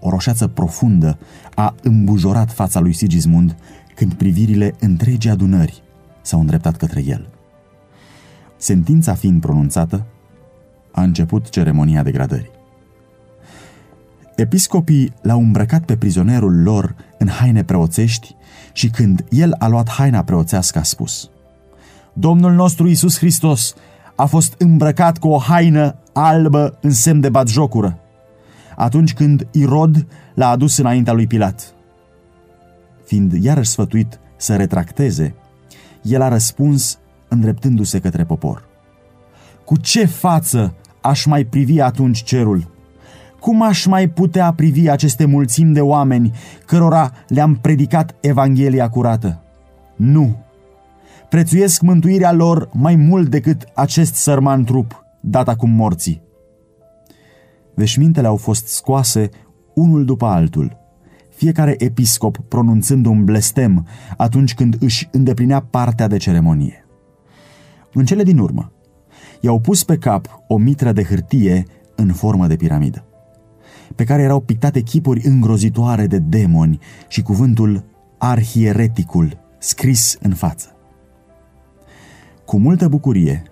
[0.00, 1.18] O roșeață profundă
[1.54, 3.56] a îmbujorat fața lui Sigismund
[3.94, 5.82] când privirile întregii adunări
[6.22, 7.28] s-au îndreptat către el.
[8.56, 10.06] Sentința fiind pronunțată,
[10.92, 12.50] a început ceremonia degradării.
[14.36, 18.34] Episcopii l-au îmbrăcat pe prizonerul lor în haine preoțești
[18.74, 21.30] și când el a luat haina preoțească a spus
[22.12, 23.74] Domnul nostru Iisus Hristos
[24.14, 27.98] a fost îmbrăcat cu o haină albă în semn de batjocură,
[28.76, 31.74] atunci când Irod l-a adus înaintea lui Pilat.
[33.04, 35.34] Fiind iarăși sfătuit să retracteze,
[36.02, 38.64] el a răspuns îndreptându-se către popor.
[39.64, 42.73] Cu ce față aș mai privi atunci cerul?
[43.44, 46.32] Cum aș mai putea privi aceste mulțimi de oameni
[46.66, 49.42] cărora le-am predicat Evanghelia curată?
[49.96, 50.36] Nu!
[51.28, 56.22] Prețuiesc mântuirea lor mai mult decât acest sărman trup, dat acum morții.
[57.74, 59.28] Veșmintele au fost scoase
[59.74, 60.76] unul după altul,
[61.28, 66.86] fiecare episcop pronunțând un blestem atunci când își îndeplinea partea de ceremonie.
[67.92, 68.72] În cele din urmă,
[69.40, 73.04] i-au pus pe cap o mitră de hârtie în formă de piramidă,
[73.94, 76.78] pe care erau pictate chipuri îngrozitoare de demoni
[77.08, 77.84] și cuvântul
[78.18, 80.68] arhiereticul scris în față.
[82.44, 83.42] Cu multă bucurie,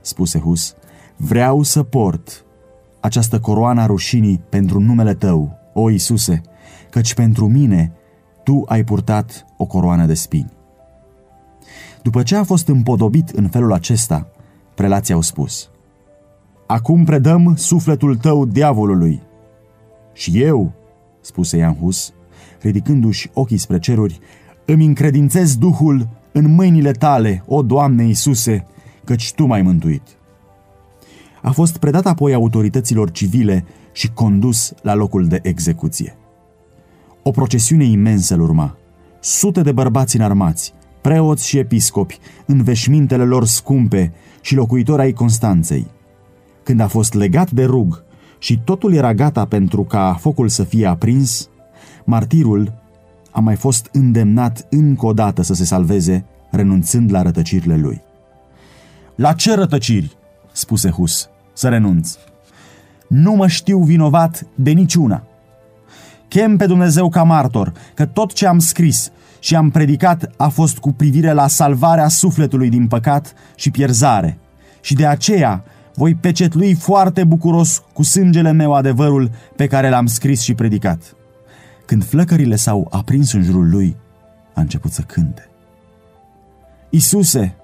[0.00, 0.74] spuse Hus,
[1.16, 2.44] vreau să port
[3.00, 6.40] această coroană a rușinii pentru numele tău, o Iisuse,
[6.90, 7.92] căci pentru mine
[8.42, 10.52] tu ai purtat o coroană de spini.
[12.02, 14.28] După ce a fost împodobit în felul acesta,
[14.74, 15.70] prelații au spus,
[16.66, 19.22] Acum predăm sufletul tău diavolului.
[20.12, 20.72] Și eu,
[21.20, 22.12] spuse Ian Hus,
[22.60, 24.20] ridicându-și ochii spre ceruri,
[24.64, 28.66] îmi încredințez Duhul în mâinile tale, o Doamne Iisuse,
[29.04, 30.02] căci Tu m-ai mântuit.
[31.42, 36.16] A fost predat apoi autorităților civile și condus la locul de execuție.
[37.22, 38.76] O procesiune imensă îl urma.
[39.20, 45.86] Sute de bărbați înarmați, preoți și episcopi, în veșmintele lor scumpe și locuitori ai Constanței.
[46.62, 48.04] Când a fost legat de rug
[48.40, 51.48] și totul era gata pentru ca focul să fie aprins,
[52.04, 52.72] martirul
[53.30, 58.02] a mai fost îndemnat încă o dată să se salveze, renunțând la rătăcirile lui.
[59.14, 60.16] La ce rătăciri?
[60.52, 61.28] spuse Hus.
[61.52, 62.16] Să renunț.
[63.08, 65.22] Nu mă știu vinovat de niciuna.
[66.28, 70.78] Chem pe Dumnezeu ca martor că tot ce am scris și am predicat a fost
[70.78, 74.38] cu privire la salvarea sufletului din păcat și pierzare.
[74.80, 80.40] Și de aceea voi pecetlui foarte bucuros cu sângele meu adevărul pe care l-am scris
[80.40, 81.14] și predicat.
[81.86, 83.96] Când flăcările s-au aprins în jurul lui,
[84.54, 85.50] a început să cânte.
[86.90, 87.56] Isuse,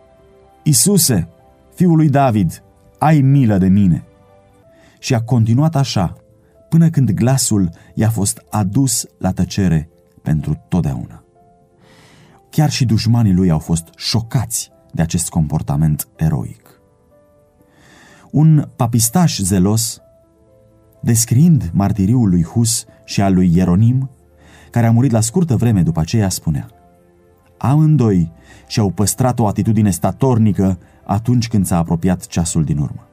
[0.63, 1.29] Isuse,
[1.75, 2.63] fiul lui David,
[2.99, 4.05] ai milă de mine.
[4.99, 6.17] Și a continuat așa,
[6.69, 9.89] până când glasul i-a fost adus la tăcere
[10.23, 11.25] pentru totdeauna.
[12.51, 16.66] Chiar și dușmanii lui au fost șocați de acest comportament eroic.
[18.37, 20.01] Un papistaș zelos,
[21.01, 24.11] descriind martiriul lui Hus și al lui Ieronim,
[24.71, 26.69] care a murit la scurtă vreme după aceea, spunea
[27.59, 28.33] Amândoi
[28.67, 33.09] și-au păstrat o atitudine statornică atunci când s-a apropiat ceasul din urmă.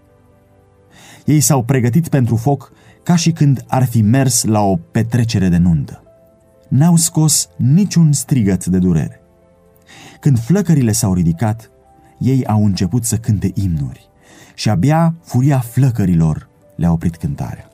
[1.25, 2.71] Ei s-au pregătit pentru foc
[3.03, 6.03] ca și când ar fi mers la o petrecere de nuntă.
[6.69, 9.21] N-au scos niciun strigăt de durere.
[10.19, 11.71] Când flăcările s-au ridicat,
[12.19, 14.12] ei au început să cânte imnuri
[14.53, 17.67] și abia furia flăcărilor le-a oprit cântarea.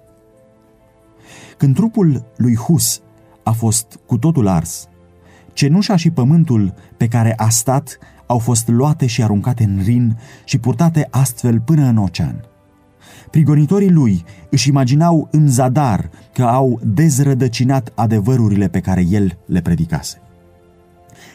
[1.57, 3.01] Când trupul lui Hus
[3.43, 4.87] a fost cu totul ars,
[5.53, 10.57] cenușa și pământul pe care a stat au fost luate și aruncate în Rin și
[10.57, 12.43] purtate astfel până în ocean.
[13.31, 20.21] Prigonitorii lui își imaginau în zadar că au dezrădăcinat adevărurile pe care el le predicase.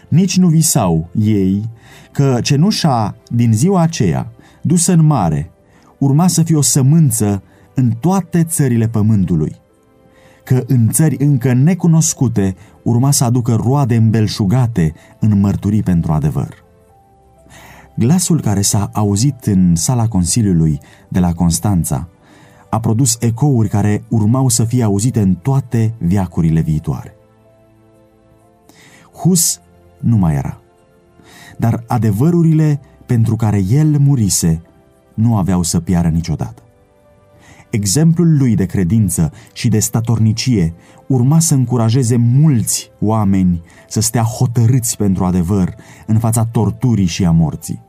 [0.08, 1.68] Nici nu visau ei
[2.12, 4.32] că cenușa din ziua aceea,
[4.64, 5.50] dusă în mare,
[5.98, 7.42] urma să fie o sămânță
[7.74, 9.56] în toate țările pământului,
[10.44, 16.64] că în țări încă necunoscute urma să aducă roade îmbelșugate în mărturii pentru adevăr.
[17.96, 22.08] Glasul care s-a auzit în sala Consiliului de la Constanța
[22.70, 27.14] a produs ecouri care urmau să fie auzite în toate viacurile viitoare.
[29.12, 29.60] Hus
[30.00, 30.60] nu mai era,
[31.58, 34.62] dar adevărurile pentru care el murise
[35.14, 36.62] nu aveau să piară niciodată.
[37.70, 40.74] Exemplul lui de credință și de statornicie
[41.06, 45.74] urma să încurajeze mulți oameni să stea hotărâți pentru adevăr
[46.06, 47.82] în fața torturii și a morții.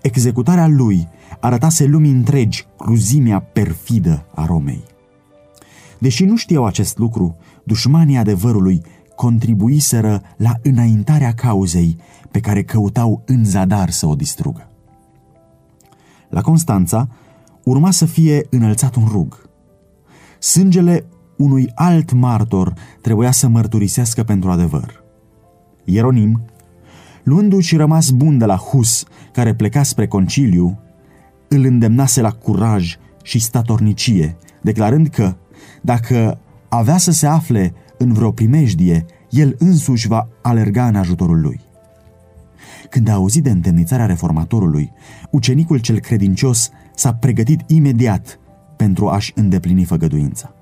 [0.00, 1.08] Executarea lui
[1.40, 4.84] arătase lumii întregi cruzimea perfidă a Romei.
[5.98, 8.82] Deși nu știau acest lucru, dușmanii adevărului
[9.16, 11.96] contribuiseră la înaintarea cauzei
[12.32, 14.68] pe care căutau în zadar să o distrugă.
[16.28, 17.08] La Constanța
[17.64, 19.48] urma să fie înălțat un rug.
[20.38, 21.04] Sângele
[21.36, 25.02] unui alt martor trebuia să mărturisească pentru adevăr.
[25.84, 26.42] Ieronim,
[27.22, 30.78] luându-și rămas bun de la Hus, care pleca spre conciliu,
[31.48, 35.36] îl îndemnase la curaj și statornicie, declarând că,
[35.82, 41.60] dacă avea să se afle în vreo primejdie, el însuși va alerga în ajutorul lui.
[42.92, 44.92] Când a auzit de întemnițarea reformatorului,
[45.30, 48.38] ucenicul cel credincios s-a pregătit imediat
[48.76, 50.54] pentru a-și îndeplini făgăduința.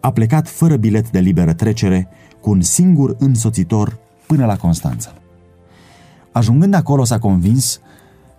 [0.00, 2.08] A plecat fără bilet de liberă trecere,
[2.40, 5.12] cu un singur însoțitor până la Constanța.
[6.32, 7.80] Ajungând acolo s-a convins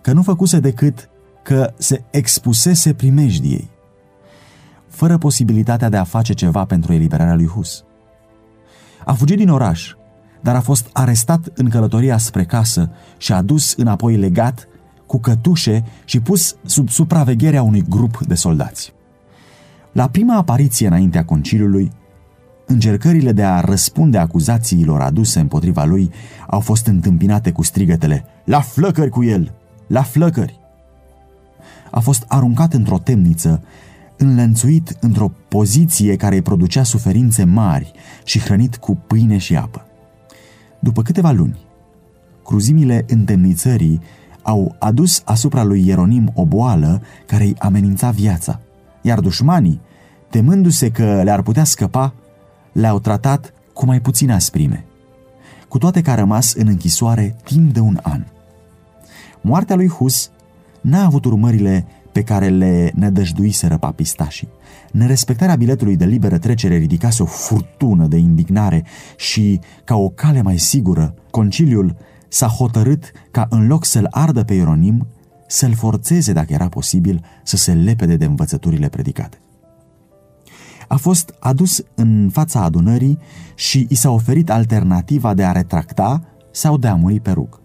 [0.00, 1.08] că nu făcuse decât
[1.42, 3.70] că se expusese primejdiei,
[4.88, 7.84] fără posibilitatea de a face ceva pentru eliberarea lui Hus.
[9.04, 9.94] A fugit din oraș,
[10.46, 14.68] dar a fost arestat în călătoria spre casă și a dus înapoi legat
[15.06, 18.92] cu cătușe și pus sub supravegherea unui grup de soldați.
[19.92, 21.90] La prima apariție înaintea conciliului,
[22.66, 26.10] încercările de a răspunde acuzațiilor aduse împotriva lui
[26.46, 29.52] au fost întâmpinate cu strigătele La flăcări cu el!
[29.86, 30.60] La flăcări!
[31.90, 33.62] A fost aruncat într-o temniță,
[34.16, 37.92] înlănțuit într-o poziție care îi producea suferințe mari
[38.24, 39.86] și hrănit cu pâine și apă.
[40.86, 41.58] După câteva luni,
[42.44, 44.00] cruzimile întemnițării
[44.42, 48.60] au adus asupra lui Ieronim o boală care îi amenința viața,
[49.02, 49.80] iar dușmanii,
[50.30, 52.14] temându-se că le-ar putea scăpa,
[52.72, 54.84] le-au tratat cu mai puține asprime,
[55.68, 58.24] cu toate că a rămas în închisoare timp de un an.
[59.40, 60.30] Moartea lui Hus
[60.80, 64.48] n-a avut urmările pe care le nădăjduiseră papistașii.
[64.92, 68.84] Nerespectarea biletului de liberă trecere ridicase o furtună de indignare
[69.16, 71.96] și, ca o cale mai sigură, conciliul
[72.28, 75.06] s-a hotărât ca în loc să-l ardă pe Ieronim,
[75.46, 79.38] să-l forțeze, dacă era posibil, să se lepede de învățăturile predicate.
[80.88, 83.18] A fost adus în fața adunării
[83.54, 87.60] și i s-a oferit alternativa de a retracta sau de a muri pe rug.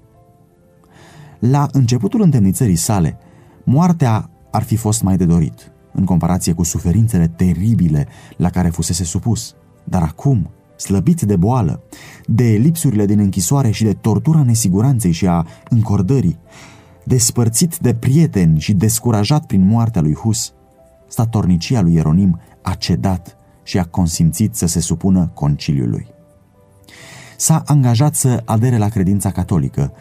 [1.39, 3.17] La începutul întemnițării sale,
[3.63, 9.03] moartea ar fi fost mai de dorit, în comparație cu suferințele teribile la care fusese
[9.03, 9.55] supus.
[9.83, 11.83] Dar acum, slăbit de boală,
[12.25, 16.39] de lipsurile din închisoare și de tortura nesiguranței și a încordării,
[17.03, 20.53] despărțit de prieteni și descurajat prin moartea lui Hus,
[21.07, 26.07] statornicia lui Ieronim a cedat și a consimțit să se supună conciliului.
[27.37, 29.91] S-a angajat să adere la credința catolică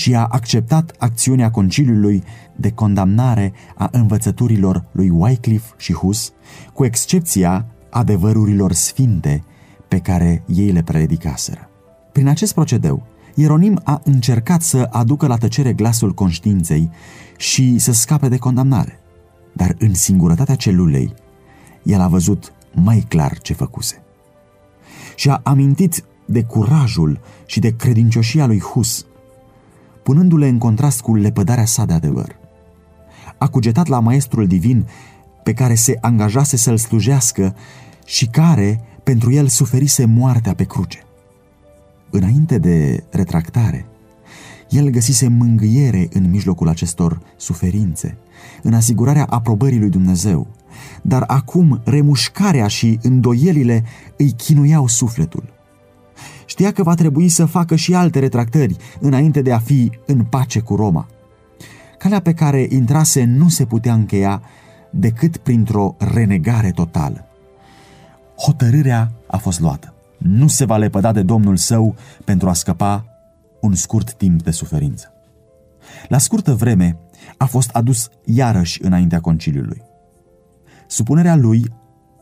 [0.00, 2.22] și a acceptat acțiunea conciliului
[2.56, 6.32] de condamnare a învățăturilor lui Wycliffe și Hus,
[6.72, 9.44] cu excepția adevărurilor sfinte
[9.88, 11.68] pe care ei le predicaseră.
[12.12, 16.90] Prin acest procedeu, Ieronim a încercat să aducă la tăcere glasul conștiinței
[17.36, 19.00] și să scape de condamnare.
[19.52, 21.14] Dar în singurătatea celulei,
[21.82, 24.02] el a văzut mai clar ce făcuse.
[25.16, 29.04] Și a amintit de curajul și de credincioșia lui Hus,
[30.02, 32.36] punându-le în contrast cu lepădarea sa de adevăr.
[33.38, 34.86] A cugetat la maestrul divin
[35.42, 37.54] pe care se angajase să-l slujească
[38.04, 41.04] și care, pentru el, suferise moartea pe cruce.
[42.10, 43.86] Înainte de retractare,
[44.68, 48.16] el găsise mângâiere în mijlocul acestor suferințe,
[48.62, 50.46] în asigurarea aprobării lui Dumnezeu,
[51.02, 53.84] dar acum remușcarea și îndoielile
[54.16, 55.59] îi chinuiau sufletul.
[56.50, 60.60] Știa că va trebui să facă și alte retractări înainte de a fi în pace
[60.60, 61.06] cu Roma.
[61.98, 64.42] Calea pe care intrase nu se putea încheia
[64.90, 67.26] decât printr-o renegare totală.
[68.36, 69.94] Hotărârea a fost luată.
[70.18, 71.94] Nu se va lepăda de Domnul său
[72.24, 73.04] pentru a scăpa
[73.60, 75.12] un scurt timp de suferință.
[76.08, 76.96] La scurtă vreme
[77.36, 79.82] a fost adus iarăși înaintea conciliului.
[80.86, 81.72] Supunerea lui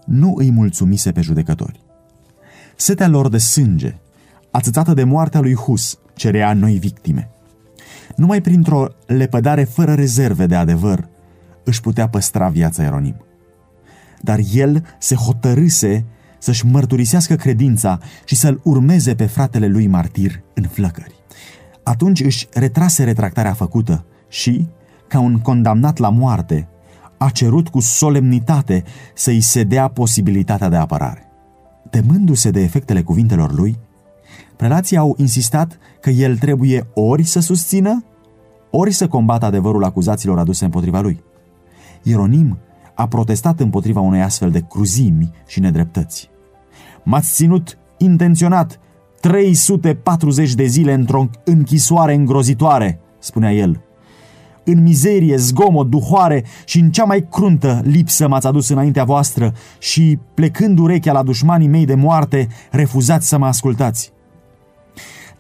[0.05, 1.81] nu îi mulțumise pe judecători.
[2.77, 3.97] Setea lor de sânge
[4.51, 7.31] atâțată de moartea lui Hus, cerea noi victime.
[8.17, 11.09] Numai printr-o lepădare fără rezerve de adevăr
[11.65, 13.17] își putea păstra viața Eronim.
[14.21, 16.05] Dar el se hotărâse
[16.39, 21.15] să-și mărturisească credința și să-l urmeze pe fratele lui martir în flăcări.
[21.83, 24.69] Atunci își retrase retractarea făcută și,
[25.09, 26.69] ca un condamnat la moarte,
[27.19, 28.85] a cerut cu solemnitate
[29.15, 31.27] să-i se dea posibilitatea de apărare.
[31.91, 33.79] Temându-se de efectele cuvintelor lui,
[34.59, 38.05] Prelații au insistat că el trebuie ori să susțină,
[38.71, 41.23] ori să combată adevărul acuzațiilor aduse împotriva lui.
[42.03, 42.59] Ieronim
[42.95, 46.31] a protestat împotriva unei astfel de cruzimi și nedreptăți.
[47.05, 48.81] M-ați ținut intenționat
[49.21, 53.81] 340 de zile într-o închisoare îngrozitoare, spunea el.
[54.65, 60.19] În mizerie, zgomot, duhoare și în cea mai cruntă lipsă m-ați adus înaintea voastră și,
[60.35, 64.13] plecând urechea la dușmanii mei de moarte, refuzați să mă ascultați.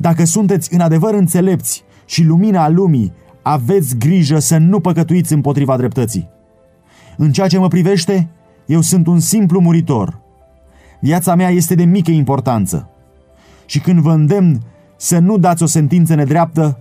[0.00, 6.28] Dacă sunteți în adevăr înțelepți și lumina lumii, aveți grijă să nu păcătuiți împotriva dreptății.
[7.16, 8.28] În ceea ce mă privește,
[8.66, 10.20] eu sunt un simplu muritor.
[11.00, 12.88] viața mea este de mică importanță.
[13.66, 14.62] Și când vă îndemn
[14.96, 16.78] să nu dați o sentință nedreaptă,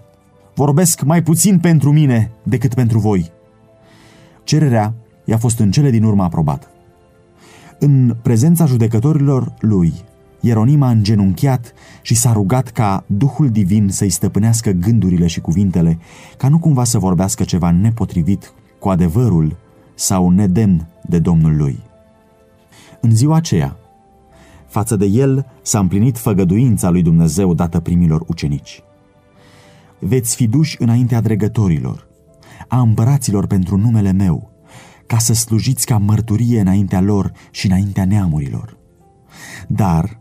[0.55, 3.31] vorbesc mai puțin pentru mine decât pentru voi.
[4.43, 4.93] Cererea
[5.25, 6.67] i-a fost în cele din urmă aprobată.
[7.79, 9.93] În prezența judecătorilor lui,
[10.39, 15.99] Ieronim a îngenunchiat și s-a rugat ca Duhul Divin să-i stăpânească gândurile și cuvintele,
[16.37, 19.57] ca nu cumva să vorbească ceva nepotrivit cu adevărul
[19.95, 21.79] sau nedemn de Domnul lui.
[23.01, 23.77] În ziua aceea,
[24.67, 28.81] față de el s-a împlinit făgăduința lui Dumnezeu dată primilor ucenici.
[29.99, 32.07] Veți fi duși înaintea dregătorilor,
[32.67, 34.49] a împăraților pentru numele meu,
[35.05, 38.77] ca să slujiți ca mărturie înaintea lor și înaintea neamurilor.
[39.67, 40.19] Dar,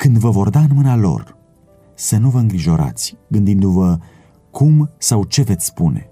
[0.00, 1.36] când vă vor da în mâna lor,
[1.94, 3.98] să nu vă îngrijorați, gândindu-vă
[4.50, 6.10] cum sau ce veți spune,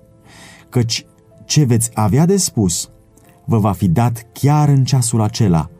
[0.68, 1.06] căci
[1.44, 2.90] ce veți avea de spus
[3.44, 5.70] vă va fi dat chiar în ceasul acela,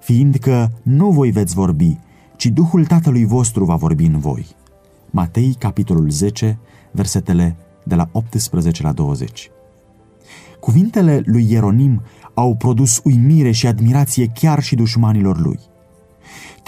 [0.00, 1.98] fiindcă nu voi veți vorbi,
[2.36, 4.46] ci Duhul Tatălui vostru va vorbi în voi.
[5.10, 6.58] Matei, capitolul 10,
[6.90, 9.50] versetele de la 18 la 20.
[10.60, 12.02] Cuvintele lui Ieronim
[12.34, 15.58] au produs uimire și admirație chiar și dușmanilor lui.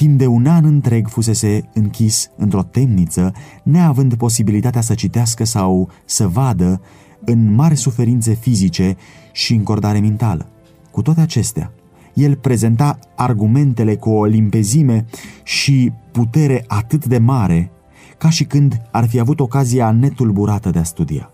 [0.00, 3.32] Timp de un an întreg fusese închis într-o temniță,
[3.62, 6.80] neavând posibilitatea să citească sau să vadă
[7.24, 8.96] în mari suferințe fizice
[9.32, 10.48] și încordare mentală.
[10.90, 11.72] Cu toate acestea,
[12.14, 15.06] el prezenta argumentele cu o limpezime
[15.42, 17.70] și putere atât de mare
[18.18, 21.30] ca și când ar fi avut ocazia netulburată de a studia.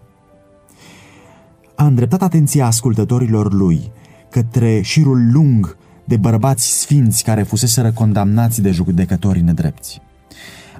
[1.76, 3.90] A îndreptat atenția ascultătorilor lui
[4.30, 5.76] către șirul lung
[6.06, 10.00] de bărbați sfinți care fuseseră condamnați de judecătorii nedrepți.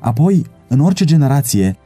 [0.01, 1.77] Apoi, în orice generație,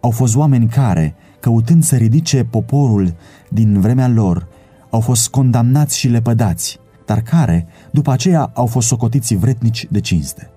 [0.00, 3.14] au fost oameni care, căutând să ridice poporul
[3.48, 4.48] din vremea lor,
[4.90, 10.50] au fost condamnați și lepădați, dar care, după aceea, au fost socotiți vretnici de cinste.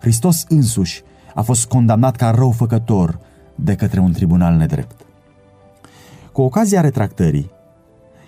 [0.00, 1.02] Hristos însuși
[1.34, 3.18] a fost condamnat ca răufăcător
[3.54, 5.00] de către un tribunal nedrept.
[6.32, 7.50] Cu ocazia retractării,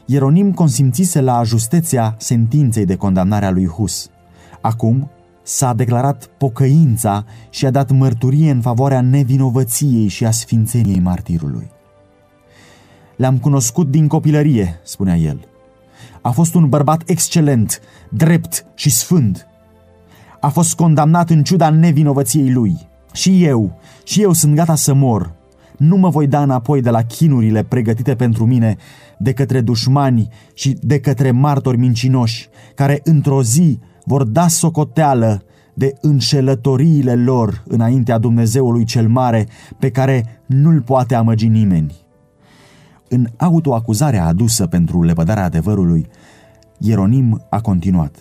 [0.06, 4.10] Ieronim consimțise la justeția sentinței de condamnare a lui Hus.
[4.60, 5.10] Acum
[5.42, 11.70] s-a declarat pocăința și a dat mărturie în favoarea nevinovăției și a sfințeniei martirului.
[13.16, 15.48] Le-am cunoscut din copilărie, spunea el.
[16.22, 17.80] A fost un bărbat excelent,
[18.10, 19.46] drept și sfânt.
[20.40, 22.88] A fost condamnat în ciuda nevinovăției lui.
[23.12, 25.32] Și eu, și eu sunt gata să mor.
[25.82, 28.76] Nu mă voi da înapoi de la chinurile pregătite pentru mine
[29.18, 35.42] de către dușmani și de către martori mincinoși, care într-o zi vor da socoteală
[35.74, 39.46] de înșelătoriile lor înaintea Dumnezeului cel mare,
[39.78, 41.94] pe care nu-l poate amăgi nimeni.
[43.08, 46.06] În autoacuzarea adusă pentru lepădarea adevărului,
[46.78, 48.16] Ieronim a continuat.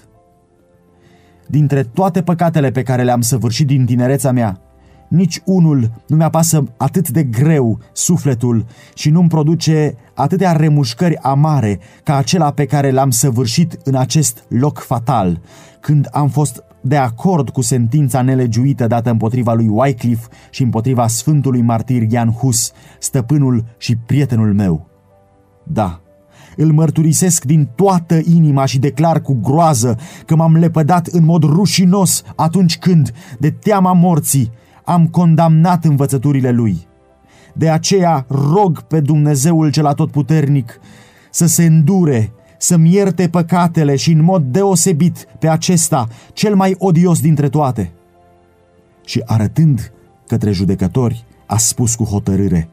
[1.47, 4.61] Dintre toate păcatele pe care le-am săvârșit din tinereța mea,
[5.11, 12.15] nici unul nu mi-apasă atât de greu sufletul și nu-mi produce atâtea remușcări amare ca
[12.15, 15.41] acela pe care l-am săvârșit în acest loc fatal,
[15.79, 21.61] când am fost de acord cu sentința nelegiuită dată împotriva lui Wycliffe și împotriva Sfântului
[21.61, 24.87] Martir Ian Hus, stăpânul și prietenul meu.
[25.63, 26.01] Da,
[26.55, 32.23] îl mărturisesc din toată inima și declar cu groază că m-am lepădat în mod rușinos
[32.35, 34.51] atunci când, de teama morții,
[34.83, 36.87] am condamnat învățăturile lui.
[37.53, 40.79] De aceea rog pe Dumnezeul cel atotputernic
[41.31, 47.21] să se îndure, să-mi ierte păcatele și în mod deosebit pe acesta, cel mai odios
[47.21, 47.93] dintre toate.
[49.05, 49.93] Și arătând
[50.27, 52.69] către judecători, a spus cu hotărâre,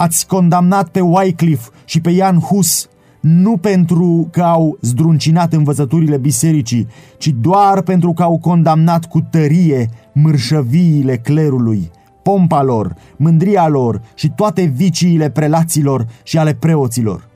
[0.00, 2.88] Ați condamnat pe Wycliffe și pe Ian Hus
[3.20, 6.86] nu pentru că au zdruncinat învățăturile bisericii,
[7.18, 11.90] ci doar pentru că au condamnat cu tărie mârșăviile clerului,
[12.22, 17.28] pompa lor, mândria lor și toate viciile prelaților și ale preoților.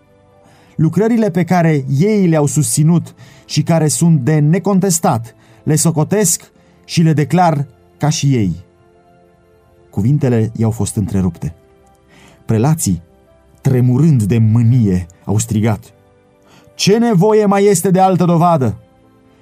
[0.76, 3.14] Lucrările pe care ei le-au susținut
[3.44, 6.52] și care sunt de necontestat, le socotesc
[6.84, 7.66] și le declar
[7.98, 8.56] ca și ei.
[9.90, 11.54] Cuvintele i-au fost întrerupte.
[12.44, 13.02] Prelații,
[13.64, 15.92] tremurând de mânie, au strigat.
[16.74, 18.78] Ce nevoie mai este de altă dovadă?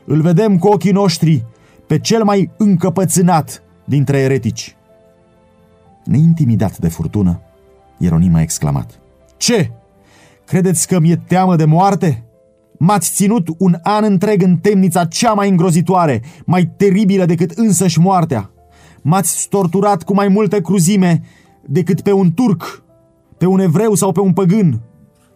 [0.05, 1.45] Îl vedem cu ochii noștri
[1.87, 4.77] pe cel mai încăpățânat dintre eretici.
[6.05, 7.41] Neintimidat de furtună,
[7.99, 9.01] Ieronim a exclamat.
[9.37, 9.71] Ce?
[10.45, 12.25] Credeți că mi-e teamă de moarte?
[12.79, 18.51] M-ați ținut un an întreg în temnița cea mai îngrozitoare, mai teribilă decât însăși moartea.
[19.03, 21.23] M-ați torturat cu mai multă cruzime
[21.67, 22.82] decât pe un turc,
[23.43, 24.81] pe un evreu sau pe un păgân.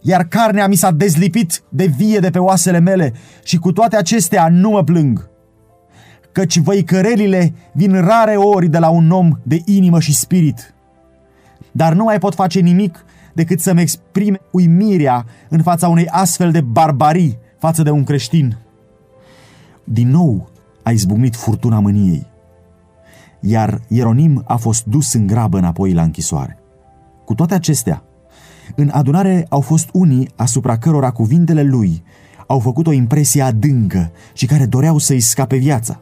[0.00, 3.12] Iar carnea mi s-a dezlipit de vie de pe oasele mele
[3.44, 5.30] și cu toate acestea nu mă plâng.
[6.32, 10.74] căci văicărelile vin rare ori de la un om de inimă și spirit.
[11.72, 16.60] Dar nu mai pot face nimic decât să-mi exprim uimirea în fața unei astfel de
[16.60, 18.56] barbarii față de un creștin.
[19.84, 20.48] Din nou
[20.82, 22.26] a izbucnit furtuna mâniei,
[23.40, 26.60] iar Ieronim a fost dus în grabă înapoi la închisoare.
[27.26, 28.02] Cu toate acestea,
[28.76, 32.02] în adunare au fost unii asupra cărora cuvintele lui
[32.46, 36.00] au făcut o impresie adâncă și care doreau să-i scape viața.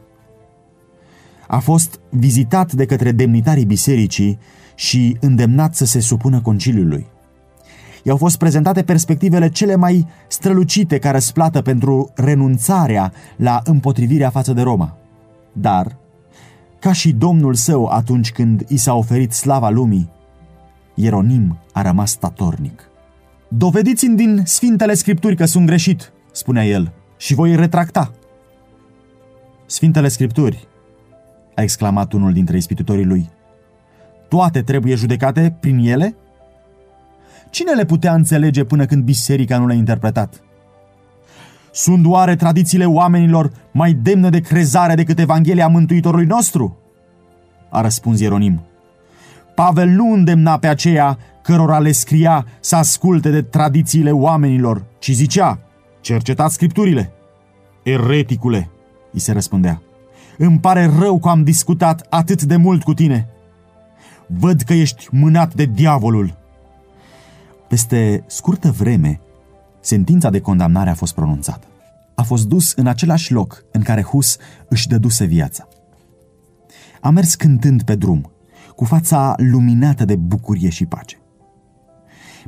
[1.47, 4.39] A fost vizitat de către demnitarii bisericii
[4.75, 7.05] și îndemnat să se supună conciliului.
[8.03, 14.61] I-au fost prezentate perspectivele cele mai strălucite ca răsplată pentru renunțarea la împotrivirea față de
[14.61, 14.97] Roma.
[15.53, 15.97] Dar,
[16.79, 20.09] ca și domnul său atunci când i s-a oferit slava lumii,
[20.95, 22.89] Ieronim a rămas statornic.
[23.47, 28.11] Dovediți-mi din Sfintele Scripturi că sunt greșit, spunea el, și voi retracta.
[29.65, 30.67] Sfintele Scripturi,
[31.55, 33.29] a exclamat unul dintre ispititorii lui.
[34.27, 36.15] Toate trebuie judecate prin ele?
[37.49, 40.41] Cine le putea înțelege până când biserica nu le-a interpretat?
[41.71, 46.77] Sunt oare tradițiile oamenilor mai demne de crezare decât Evanghelia Mântuitorului nostru?
[47.69, 48.61] A răspuns Ieronim.
[49.55, 55.59] Pavel nu îndemna pe aceea cărora le scria să asculte de tradițiile oamenilor, ci zicea,
[56.01, 57.11] cercetați scripturile.
[57.83, 58.69] Ereticule,
[59.11, 59.81] îi se răspundea,
[60.37, 63.27] îmi pare rău că am discutat atât de mult cu tine.
[64.27, 66.37] Văd că ești mânat de diavolul.
[67.67, 69.21] Peste scurtă vreme,
[69.79, 71.67] sentința de condamnare a fost pronunțată.
[72.15, 74.37] A fost dus în același loc în care Hus
[74.69, 75.67] își dăduse viața.
[77.01, 78.31] A mers cântând pe drum,
[78.75, 81.17] cu fața luminată de bucurie și pace.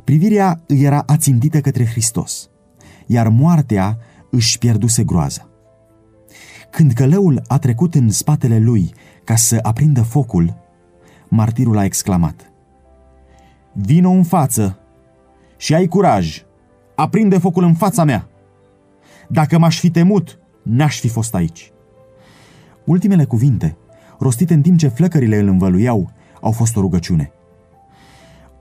[0.04, 2.50] Privirea îi era ațintită către Hristos,
[3.06, 3.98] iar moartea
[4.30, 5.48] își pierduse groaza.
[6.70, 8.92] Când călăul a trecut în spatele lui
[9.24, 10.56] ca să aprindă focul,
[11.28, 12.52] martirul a exclamat.
[13.72, 14.78] Vino în față
[15.56, 16.42] și ai curaj,
[16.94, 18.28] aprinde focul în fața mea.
[19.28, 21.72] Dacă m-aș fi temut, n-aș fi fost aici.
[22.84, 23.76] Ultimele cuvinte,
[24.18, 26.10] rostite în timp ce flăcările îl învăluiau,
[26.40, 27.32] au fost o rugăciune.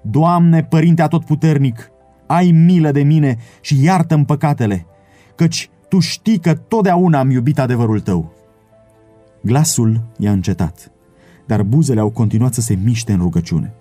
[0.01, 1.91] Doamne, Părinte Atotputernic,
[2.25, 4.85] ai milă de mine și iartă-mi păcatele,
[5.35, 8.31] căci Tu știi că totdeauna am iubit adevărul Tău.
[9.41, 10.91] Glasul i-a încetat,
[11.45, 13.73] dar buzele au continuat să se miște în rugăciune.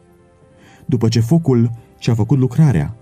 [0.86, 2.94] După ce focul și-a făcut lucrarea,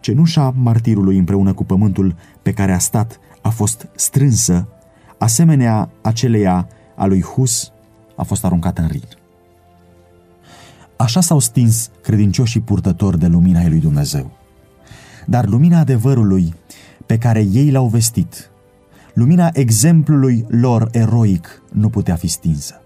[0.00, 4.68] cenușa martirului împreună cu pământul pe care a stat a fost strânsă,
[5.18, 7.72] asemenea aceleia a lui Hus
[8.16, 9.02] a fost aruncată în rin.
[11.02, 14.30] Așa s-au stins credincioșii purtători de lumina lui Dumnezeu.
[15.26, 16.54] Dar lumina adevărului
[17.06, 18.50] pe care ei l-au vestit,
[19.14, 22.80] lumina exemplului lor eroic, nu putea fi stinsă.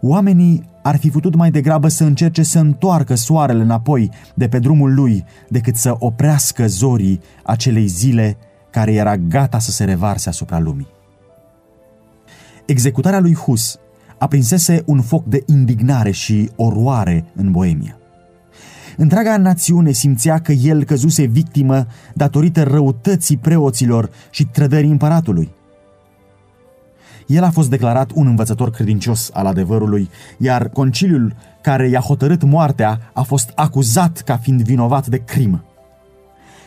[0.00, 4.94] Oamenii ar fi putut mai degrabă să încerce să întoarcă soarele înapoi de pe drumul
[4.94, 8.36] lui decât să oprească zorii acelei zile
[8.70, 10.88] care era gata să se revarse asupra lumii.
[12.66, 13.78] Executarea lui Hus
[14.18, 17.98] aprinsese un foc de indignare și oroare în Boemia.
[18.96, 25.50] Întreaga națiune simțea că el căzuse victimă datorită răutății preoților și trădării împăratului.
[27.26, 33.10] El a fost declarat un învățător credincios al adevărului, iar conciliul care i-a hotărât moartea
[33.12, 35.64] a fost acuzat ca fiind vinovat de crimă.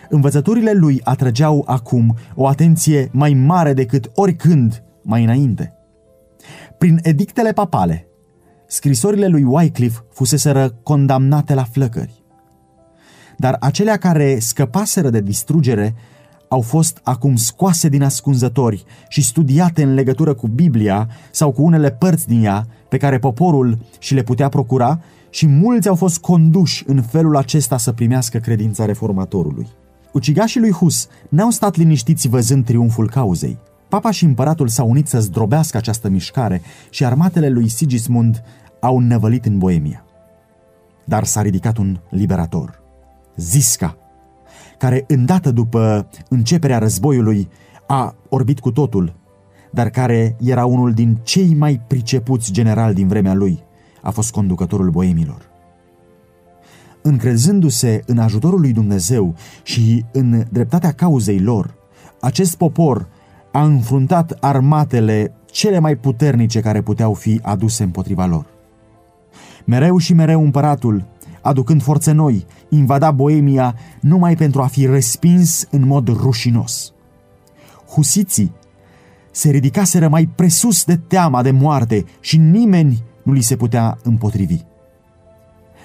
[0.10, 5.74] Învățăturile lui atrăgeau acum o atenție mai mare decât oricând mai înainte.
[6.82, 8.08] Prin edictele papale,
[8.68, 12.24] scrisorile lui Wycliffe fuseseră condamnate la flăcări.
[13.38, 15.96] Dar acelea care scăpaseră de distrugere
[16.48, 21.92] au fost acum scoase din ascunzători și studiate în legătură cu Biblia sau cu unele
[21.92, 26.84] părți din ea pe care poporul și le putea procura și mulți au fost conduși
[26.88, 29.68] în felul acesta să primească credința reformatorului.
[30.14, 33.58] Ucigașii lui Hus n-au stat liniștiți văzând triumful cauzei.
[33.92, 38.44] Papa și împăratul s-au unit să zdrobească această mișcare și armatele lui Sigismund
[38.80, 40.06] au năvălit în Boemia.
[41.06, 42.82] Dar s-a ridicat un liberator,
[43.36, 43.98] Zisca,
[44.78, 47.50] care îndată după începerea războiului
[47.88, 49.16] a orbit cu totul,
[49.72, 53.64] dar care era unul din cei mai pricepuți generali din vremea lui,
[54.02, 55.50] a fost conducătorul boemilor.
[57.02, 61.76] Încrezându-se în ajutorul lui Dumnezeu și în dreptatea cauzei lor,
[62.20, 63.08] acest popor
[63.52, 68.46] a înfruntat armatele cele mai puternice care puteau fi aduse împotriva lor.
[69.66, 71.06] Mereu și mereu împăratul,
[71.42, 76.94] aducând forțe noi, invada Boemia numai pentru a fi respins în mod rușinos.
[77.94, 78.54] Husiții
[79.32, 84.62] se ridicaseră mai presus de teama de moarte și nimeni nu li se putea împotrivi.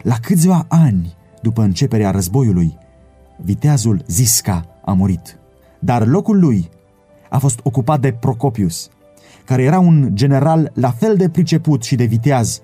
[0.02, 2.78] La câțiva ani după începerea războiului,
[3.36, 5.38] viteazul Zisca a murit,
[5.78, 6.68] dar locul lui
[7.30, 8.88] a fost ocupat de Procopius,
[9.44, 12.60] care era un general la fel de priceput și de viteaz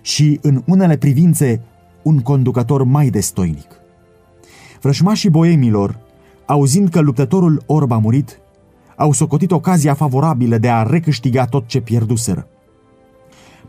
[0.00, 1.62] și, în unele privințe,
[2.02, 3.70] un conducător mai destoinic.
[4.80, 5.98] Vrășmașii boemilor,
[6.46, 8.40] auzind că luptătorul orb a murit,
[8.96, 12.46] au socotit ocazia favorabilă de a recâștiga tot ce pierduseră.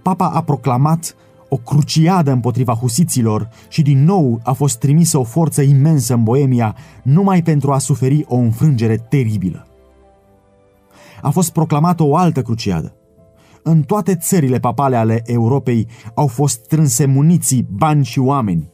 [0.01, 1.15] Papa a proclamat
[1.49, 6.75] o cruciadă împotriva husiților și din nou a fost trimisă o forță imensă în Boemia
[7.03, 9.67] numai pentru a suferi o înfrângere teribilă.
[11.23, 12.95] A fost proclamată o altă cruciadă.
[13.63, 18.71] În toate țările papale ale Europei au fost strânse muniții, bani și oameni.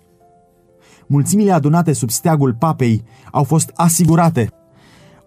[1.08, 4.50] Mulțimile adunate sub steagul papei au fost asigurate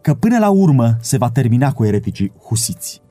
[0.00, 3.02] că până la urmă se va termina cu ereticii husiți.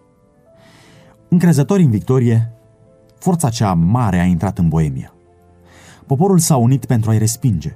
[1.29, 2.53] Încrezători în victorie,
[3.19, 5.13] forța cea mare a intrat în Boemia.
[6.05, 7.75] Poporul s-a unit pentru a-i respinge.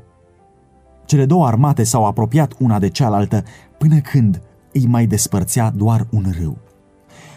[1.05, 3.43] Cele două armate s-au apropiat una de cealaltă
[3.77, 4.41] până când
[4.75, 6.57] îi mai despărțea doar un râu.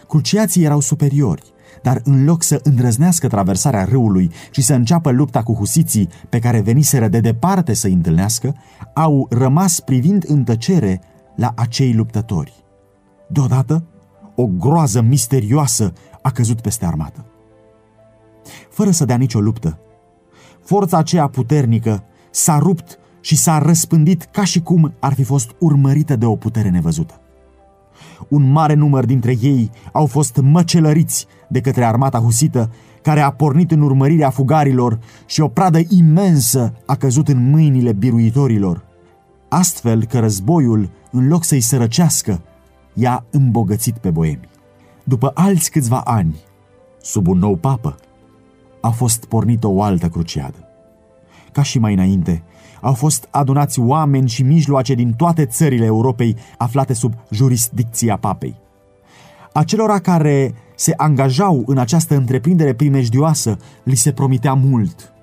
[0.07, 1.43] Cruciații erau superiori,
[1.81, 6.61] dar în loc să îndrăznească traversarea râului și să înceapă lupta cu husiții pe care
[6.61, 8.55] veniseră de departe să-i întâlnească,
[8.93, 11.01] au rămas privind în tăcere
[11.35, 12.63] la acei luptători.
[13.27, 13.85] Deodată,
[14.35, 17.25] o groază misterioasă a căzut peste armată.
[18.69, 19.79] Fără să dea nicio luptă,
[20.63, 26.15] forța aceea puternică s-a rupt și s-a răspândit ca și cum ar fi fost urmărită
[26.15, 27.21] de o putere nevăzută.
[28.27, 33.71] Un mare număr dintre ei au fost măcelăriți de către armata husită, care a pornit
[33.71, 38.85] în urmărirea fugarilor și o pradă imensă a căzut în mâinile biruitorilor.
[39.49, 42.41] Astfel că războiul, în loc să-i sărăcească,
[42.93, 44.49] i-a îmbogățit pe boemi.
[45.03, 46.35] După alți câțiva ani,
[47.01, 47.95] sub un nou papă,
[48.81, 50.57] a fost pornită o altă cruciadă.
[51.51, 52.43] Ca și mai înainte,
[52.81, 58.55] au fost adunați oameni și mijloace din toate țările Europei aflate sub jurisdicția papei.
[59.53, 65.13] Acelora care se angajau în această întreprindere primejdioasă li se promitea mult.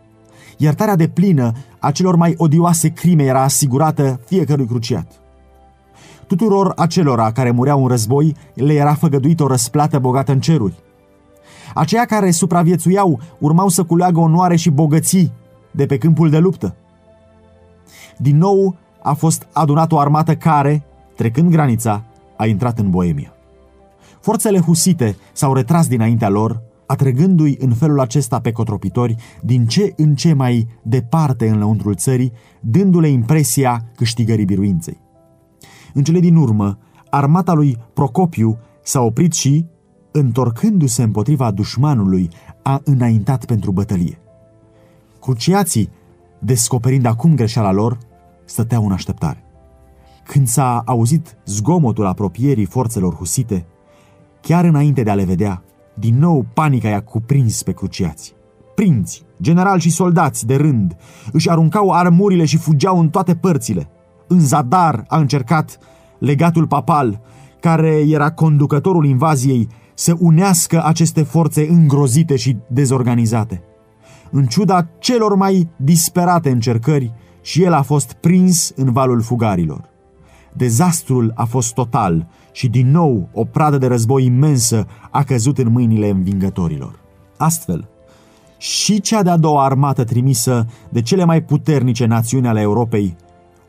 [0.57, 5.13] Iertarea de plină a celor mai odioase crime era asigurată fiecărui cruciat.
[6.27, 10.75] Tuturor acelora care mureau în război le era făgăduit o răsplată bogată în ceruri.
[11.75, 15.33] Aceia care supraviețuiau urmau să culeagă onoare și bogății
[15.71, 16.77] de pe câmpul de luptă.
[18.19, 20.85] Din nou a fost adunată o armată care,
[21.17, 22.05] trecând granița,
[22.37, 23.33] a intrat în Boemia.
[24.21, 30.15] Forțele husite s-au retras dinaintea lor, atrăgându-i în felul acesta pe cotropitori din ce în
[30.15, 35.01] ce mai departe în lăuntrul țării, dându-le impresia câștigării biruinței.
[35.95, 36.79] În cele din urmă,
[37.11, 39.67] armata lui Procopiu s-a oprit și,
[40.11, 42.29] întorcându-se împotriva dușmanului,
[42.63, 44.19] a înaintat pentru bătălie.
[45.21, 45.91] Cruciații,
[46.39, 47.99] descoperind acum greșeala lor,
[48.45, 49.45] stăteau în așteptare.
[50.25, 53.67] Când s-a auzit zgomotul apropierii forțelor husite,
[54.41, 55.63] chiar înainte de a le vedea,
[55.95, 58.35] din nou panica i-a cuprins pe cruciați.
[58.75, 60.97] Prinți, generali și soldați de rând
[61.33, 63.89] își aruncau armurile și fugeau în toate părțile.
[64.27, 65.79] În zadar a încercat
[66.19, 67.21] legatul papal,
[67.61, 73.63] care era conducătorul invaziei, să unească aceste forțe îngrozite și dezorganizate.
[74.31, 77.13] În ciuda celor mai disperate încercări,
[77.47, 79.89] și el a fost prins în valul fugarilor.
[80.53, 85.73] Dezastrul a fost total și din nou o pradă de război imensă a căzut în
[85.73, 86.99] mâinile învingătorilor.
[87.37, 87.89] Astfel,
[88.59, 93.17] și cea de-a doua armată trimisă de cele mai puternice națiuni ale Europei,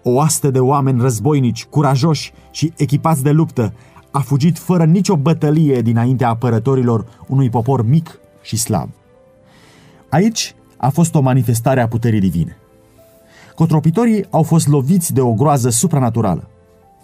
[0.03, 3.73] o oaste de oameni războinici, curajoși și echipați de luptă,
[4.11, 8.89] a fugit fără nicio bătălie dinaintea apărătorilor unui popor mic și slab.
[10.09, 12.57] Aici a fost o manifestare a puterii divine.
[13.55, 16.49] Cotropitorii au fost loviți de o groază supranaturală.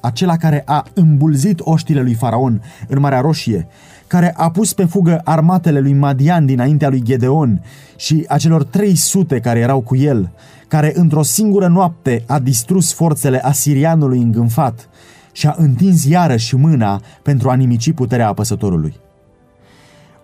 [0.01, 3.67] Acela care a îmbulzit oștile lui Faraon în Marea Roșie,
[4.07, 7.63] care a pus pe fugă armatele lui Madian dinaintea lui Gedeon
[7.95, 10.31] și acelor 300 care erau cu el,
[10.67, 14.89] care într-o singură noapte a distrus forțele asirianului îngânfat
[15.31, 18.95] și a întins iarăși mâna pentru a nimici puterea apăsătorului.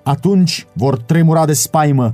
[0.03, 2.13] Atunci vor tremura de spaimă,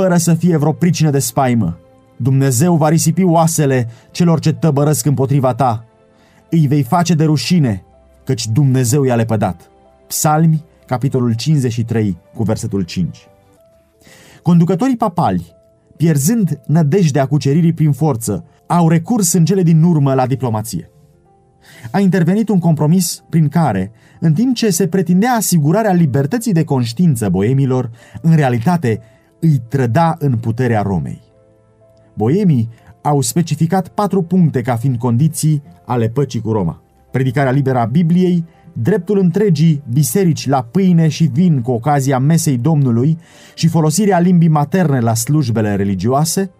[0.00, 1.78] fără să fie vreo pricină de spaimă,
[2.16, 5.84] Dumnezeu va risipi oasele celor ce tăbărăsc împotriva ta.
[6.50, 7.84] Îi vei face de rușine,
[8.24, 9.70] căci Dumnezeu i-a lepădat.
[10.06, 13.18] Psalmi, capitolul 53, cu versetul 5.
[14.42, 15.54] Conducătorii papali,
[15.96, 20.90] pierzând nădejdea cuceririi prin forță, au recurs în cele din urmă la diplomație.
[21.90, 27.28] a intervenit un compromis prin care, în timp ce se pretindea asigurarea libertății de conștiință
[27.28, 27.90] boemilor,
[28.22, 29.00] în realitate
[29.40, 31.22] îi trăda în puterea Romei.
[32.14, 32.68] Boemii
[33.02, 36.82] au specificat patru puncte ca fiind condiții ale păcii cu Roma.
[37.10, 43.18] Predicarea liberă a Bibliei, dreptul întregii biserici la pâine și vin cu ocazia mesei Domnului
[43.54, 46.50] și folosirea limbii materne la slujbele religioase,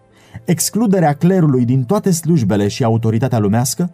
[0.45, 3.93] excluderea clerului din toate slujbele și autoritatea lumească,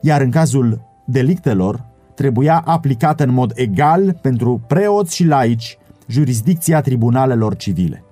[0.00, 7.56] iar în cazul delictelor trebuia aplicată în mod egal pentru preoți și laici jurisdicția tribunalelor
[7.56, 8.04] civile.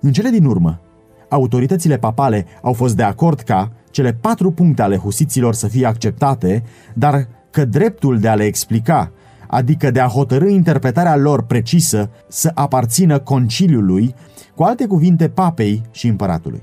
[0.00, 0.80] În cele din urmă,
[1.28, 6.62] autoritățile papale au fost de acord ca cele patru puncte ale husiților să fie acceptate,
[6.94, 9.12] dar că dreptul de a le explica,
[9.48, 14.14] adică de a hotărâ interpretarea lor precisă, să aparțină conciliului,
[14.54, 16.62] cu alte cuvinte papei și împăratului.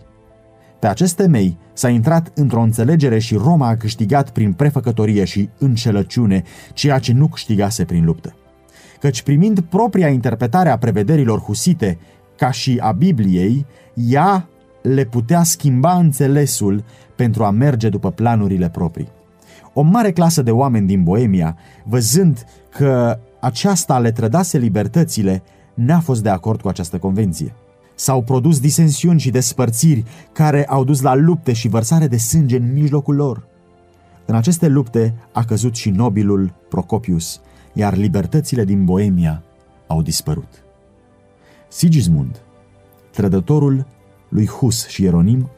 [0.79, 6.43] Pe acest temei s-a intrat într-o înțelegere și Roma a câștigat prin prefăcătorie și înșelăciune
[6.73, 8.35] ceea ce nu câștigase prin luptă.
[8.99, 11.97] Căci primind propria interpretare a prevederilor husite,
[12.37, 14.47] ca și a Bibliei, ea
[14.81, 16.83] le putea schimba înțelesul
[17.15, 19.09] pentru a merge după planurile proprii.
[19.73, 26.23] O mare clasă de oameni din Boemia, văzând că aceasta le trădase libertățile, n-a fost
[26.23, 27.53] de acord cu această convenție.
[27.95, 32.73] S-au produs disensiuni și despărțiri care au dus la lupte și vărsare de sânge în
[32.73, 33.47] mijlocul lor.
[34.25, 37.41] În aceste lupte a căzut și nobilul Procopius,
[37.73, 39.43] iar libertățile din Boemia
[39.87, 40.64] au dispărut.
[41.75, 42.41] Sigismund,
[43.11, 43.87] trădătorul
[44.29, 45.49] lui Hus și Ieronim,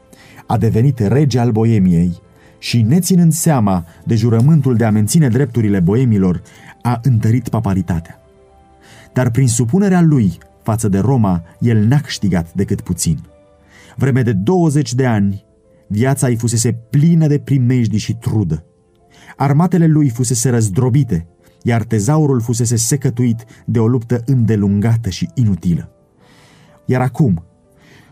[0.47, 2.22] a devenit rege al Boemiei
[2.59, 6.41] și, neținând seama de jurământul de a menține drepturile boemilor,
[6.82, 8.20] a întărit papalitatea.
[9.13, 13.20] Dar prin supunerea lui față de Roma, el n-a câștigat decât puțin.
[13.95, 15.45] Vreme de 20 de ani,
[15.88, 18.65] viața îi fusese plină de primejdii și trudă.
[19.36, 21.28] Armatele lui fusese răzdrobite,
[21.63, 25.91] iar tezaurul fusese secătuit de o luptă îndelungată și inutilă.
[26.90, 27.44] Iar acum,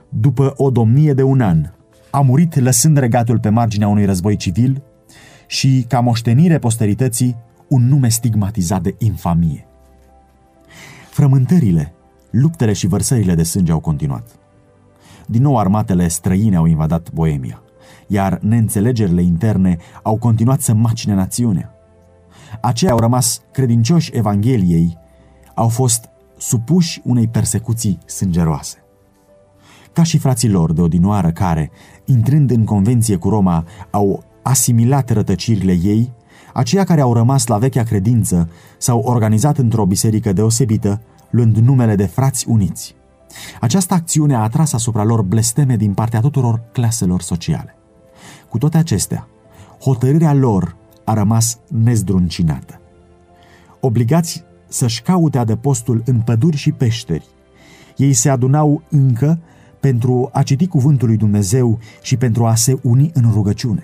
[0.10, 1.70] după o domnie de un an,
[2.12, 4.84] a murit lăsând regatul pe marginea unui război civil
[5.48, 7.36] și, ca moștenire posterității,
[7.68, 9.68] un nume stigmatizat de infamie.
[11.10, 11.94] Frământările,
[12.32, 14.28] luptele și vărsările de sânge au continuat.
[15.28, 17.64] Din nou armatele străine au invadat Boemia,
[18.08, 21.74] iar neînțelegerile interne au continuat să macine națiunea.
[22.62, 24.98] Aceia au rămas credincioși Evangheliei,
[25.54, 28.86] au fost supuși unei persecuții sângeroase
[29.96, 31.72] ca și frații lor de odinoară care,
[32.06, 36.12] intrând în convenție cu Roma, au asimilat rătăcirile ei,
[36.54, 42.06] aceia care au rămas la vechea credință s-au organizat într-o biserică deosebită, luând numele de
[42.06, 42.96] frați uniți.
[43.62, 47.76] Această acțiune a atras asupra lor blesteme din partea tuturor claselor sociale.
[48.50, 49.28] Cu toate acestea,
[49.82, 52.80] hotărârea lor a rămas nezdruncinată.
[53.80, 54.44] Obligați
[54.76, 57.26] să-și caute adăpostul în păduri și peșteri,
[57.98, 59.40] ei se adunau încă
[59.80, 63.84] pentru a citi cuvântul lui Dumnezeu și pentru a se uni în rugăciune.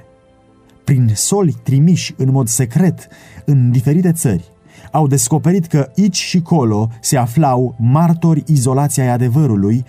[0.84, 3.08] Prin soli trimiși în mod secret
[3.46, 4.52] în diferite țări,
[4.92, 9.86] au descoperit că aici și colo se aflau martori izolați ai adevărului,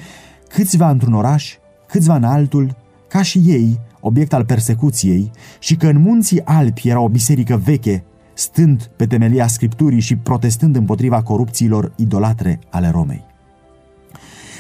[0.49, 2.77] câțiva într-un oraș, câțiva în altul,
[3.09, 8.05] ca și ei, obiect al persecuției, și că în munții Alpi era o biserică veche,
[8.43, 13.24] stând pe temelia Scripturii și protestând împotriva corupțiilor idolatre ale Romei.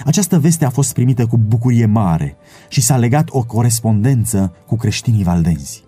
[0.04, 2.36] Această veste a fost primită cu bucurie mare
[2.68, 5.84] și s-a legat o corespondență cu creștinii valdenzi.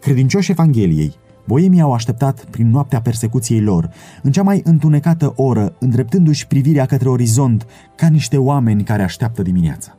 [0.00, 1.14] Credincioși Evangheliei,
[1.46, 3.90] boemii au așteptat prin noaptea persecuției lor,
[4.22, 9.96] în cea mai întunecată oră, îndreptându-și privirea către orizont ca niște oameni care așteaptă dimineața.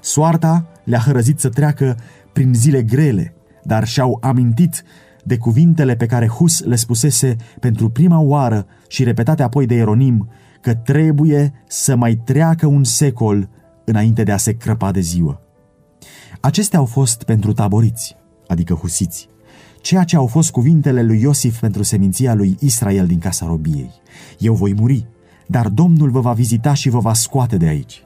[0.00, 1.96] Soarta le-a hărăzit să treacă
[2.32, 4.84] prin zile grele, dar și-au amintit
[5.24, 10.28] de cuvintele pe care Hus le spusese pentru prima oară și repetate apoi de Ieronim
[10.60, 13.48] că trebuie să mai treacă un secol
[13.84, 15.40] înainte de a se crăpa de ziua.
[16.40, 18.16] Acestea au fost pentru taboriți,
[18.46, 19.28] adică husiți,
[19.80, 23.90] ceea ce au fost cuvintele lui Iosif pentru seminția lui Israel din casa robiei.
[24.38, 25.06] Eu voi muri,
[25.46, 28.04] dar Domnul vă va vizita și vă va scoate de aici.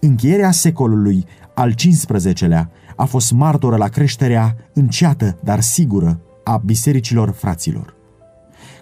[0.00, 1.24] Încheierea secolului
[1.54, 2.70] al XV-lea
[3.00, 7.94] a fost martoră la creșterea înceată, dar sigură, a bisericilor fraților.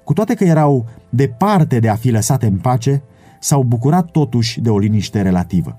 [0.04, 3.02] Cu toate că erau departe de a fi lăsate în pace,
[3.40, 5.78] s-au bucurat totuși de o liniște relativă.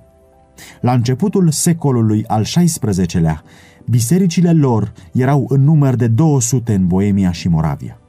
[0.81, 3.43] La începutul secolului al XVI-lea,
[3.85, 7.99] bisericile lor erau în număr de 200 în Boemia și Moravia.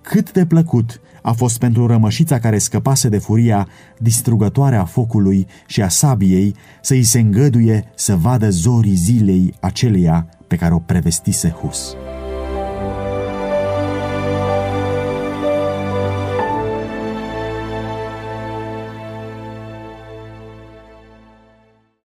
[0.00, 3.68] Cât de plăcut a fost pentru rămășița care scăpase de furia
[3.98, 10.56] distrugătoare a focului și a sabiei să-i se îngăduie să vadă zorii zilei aceleia pe
[10.56, 11.96] care o prevestise Hus.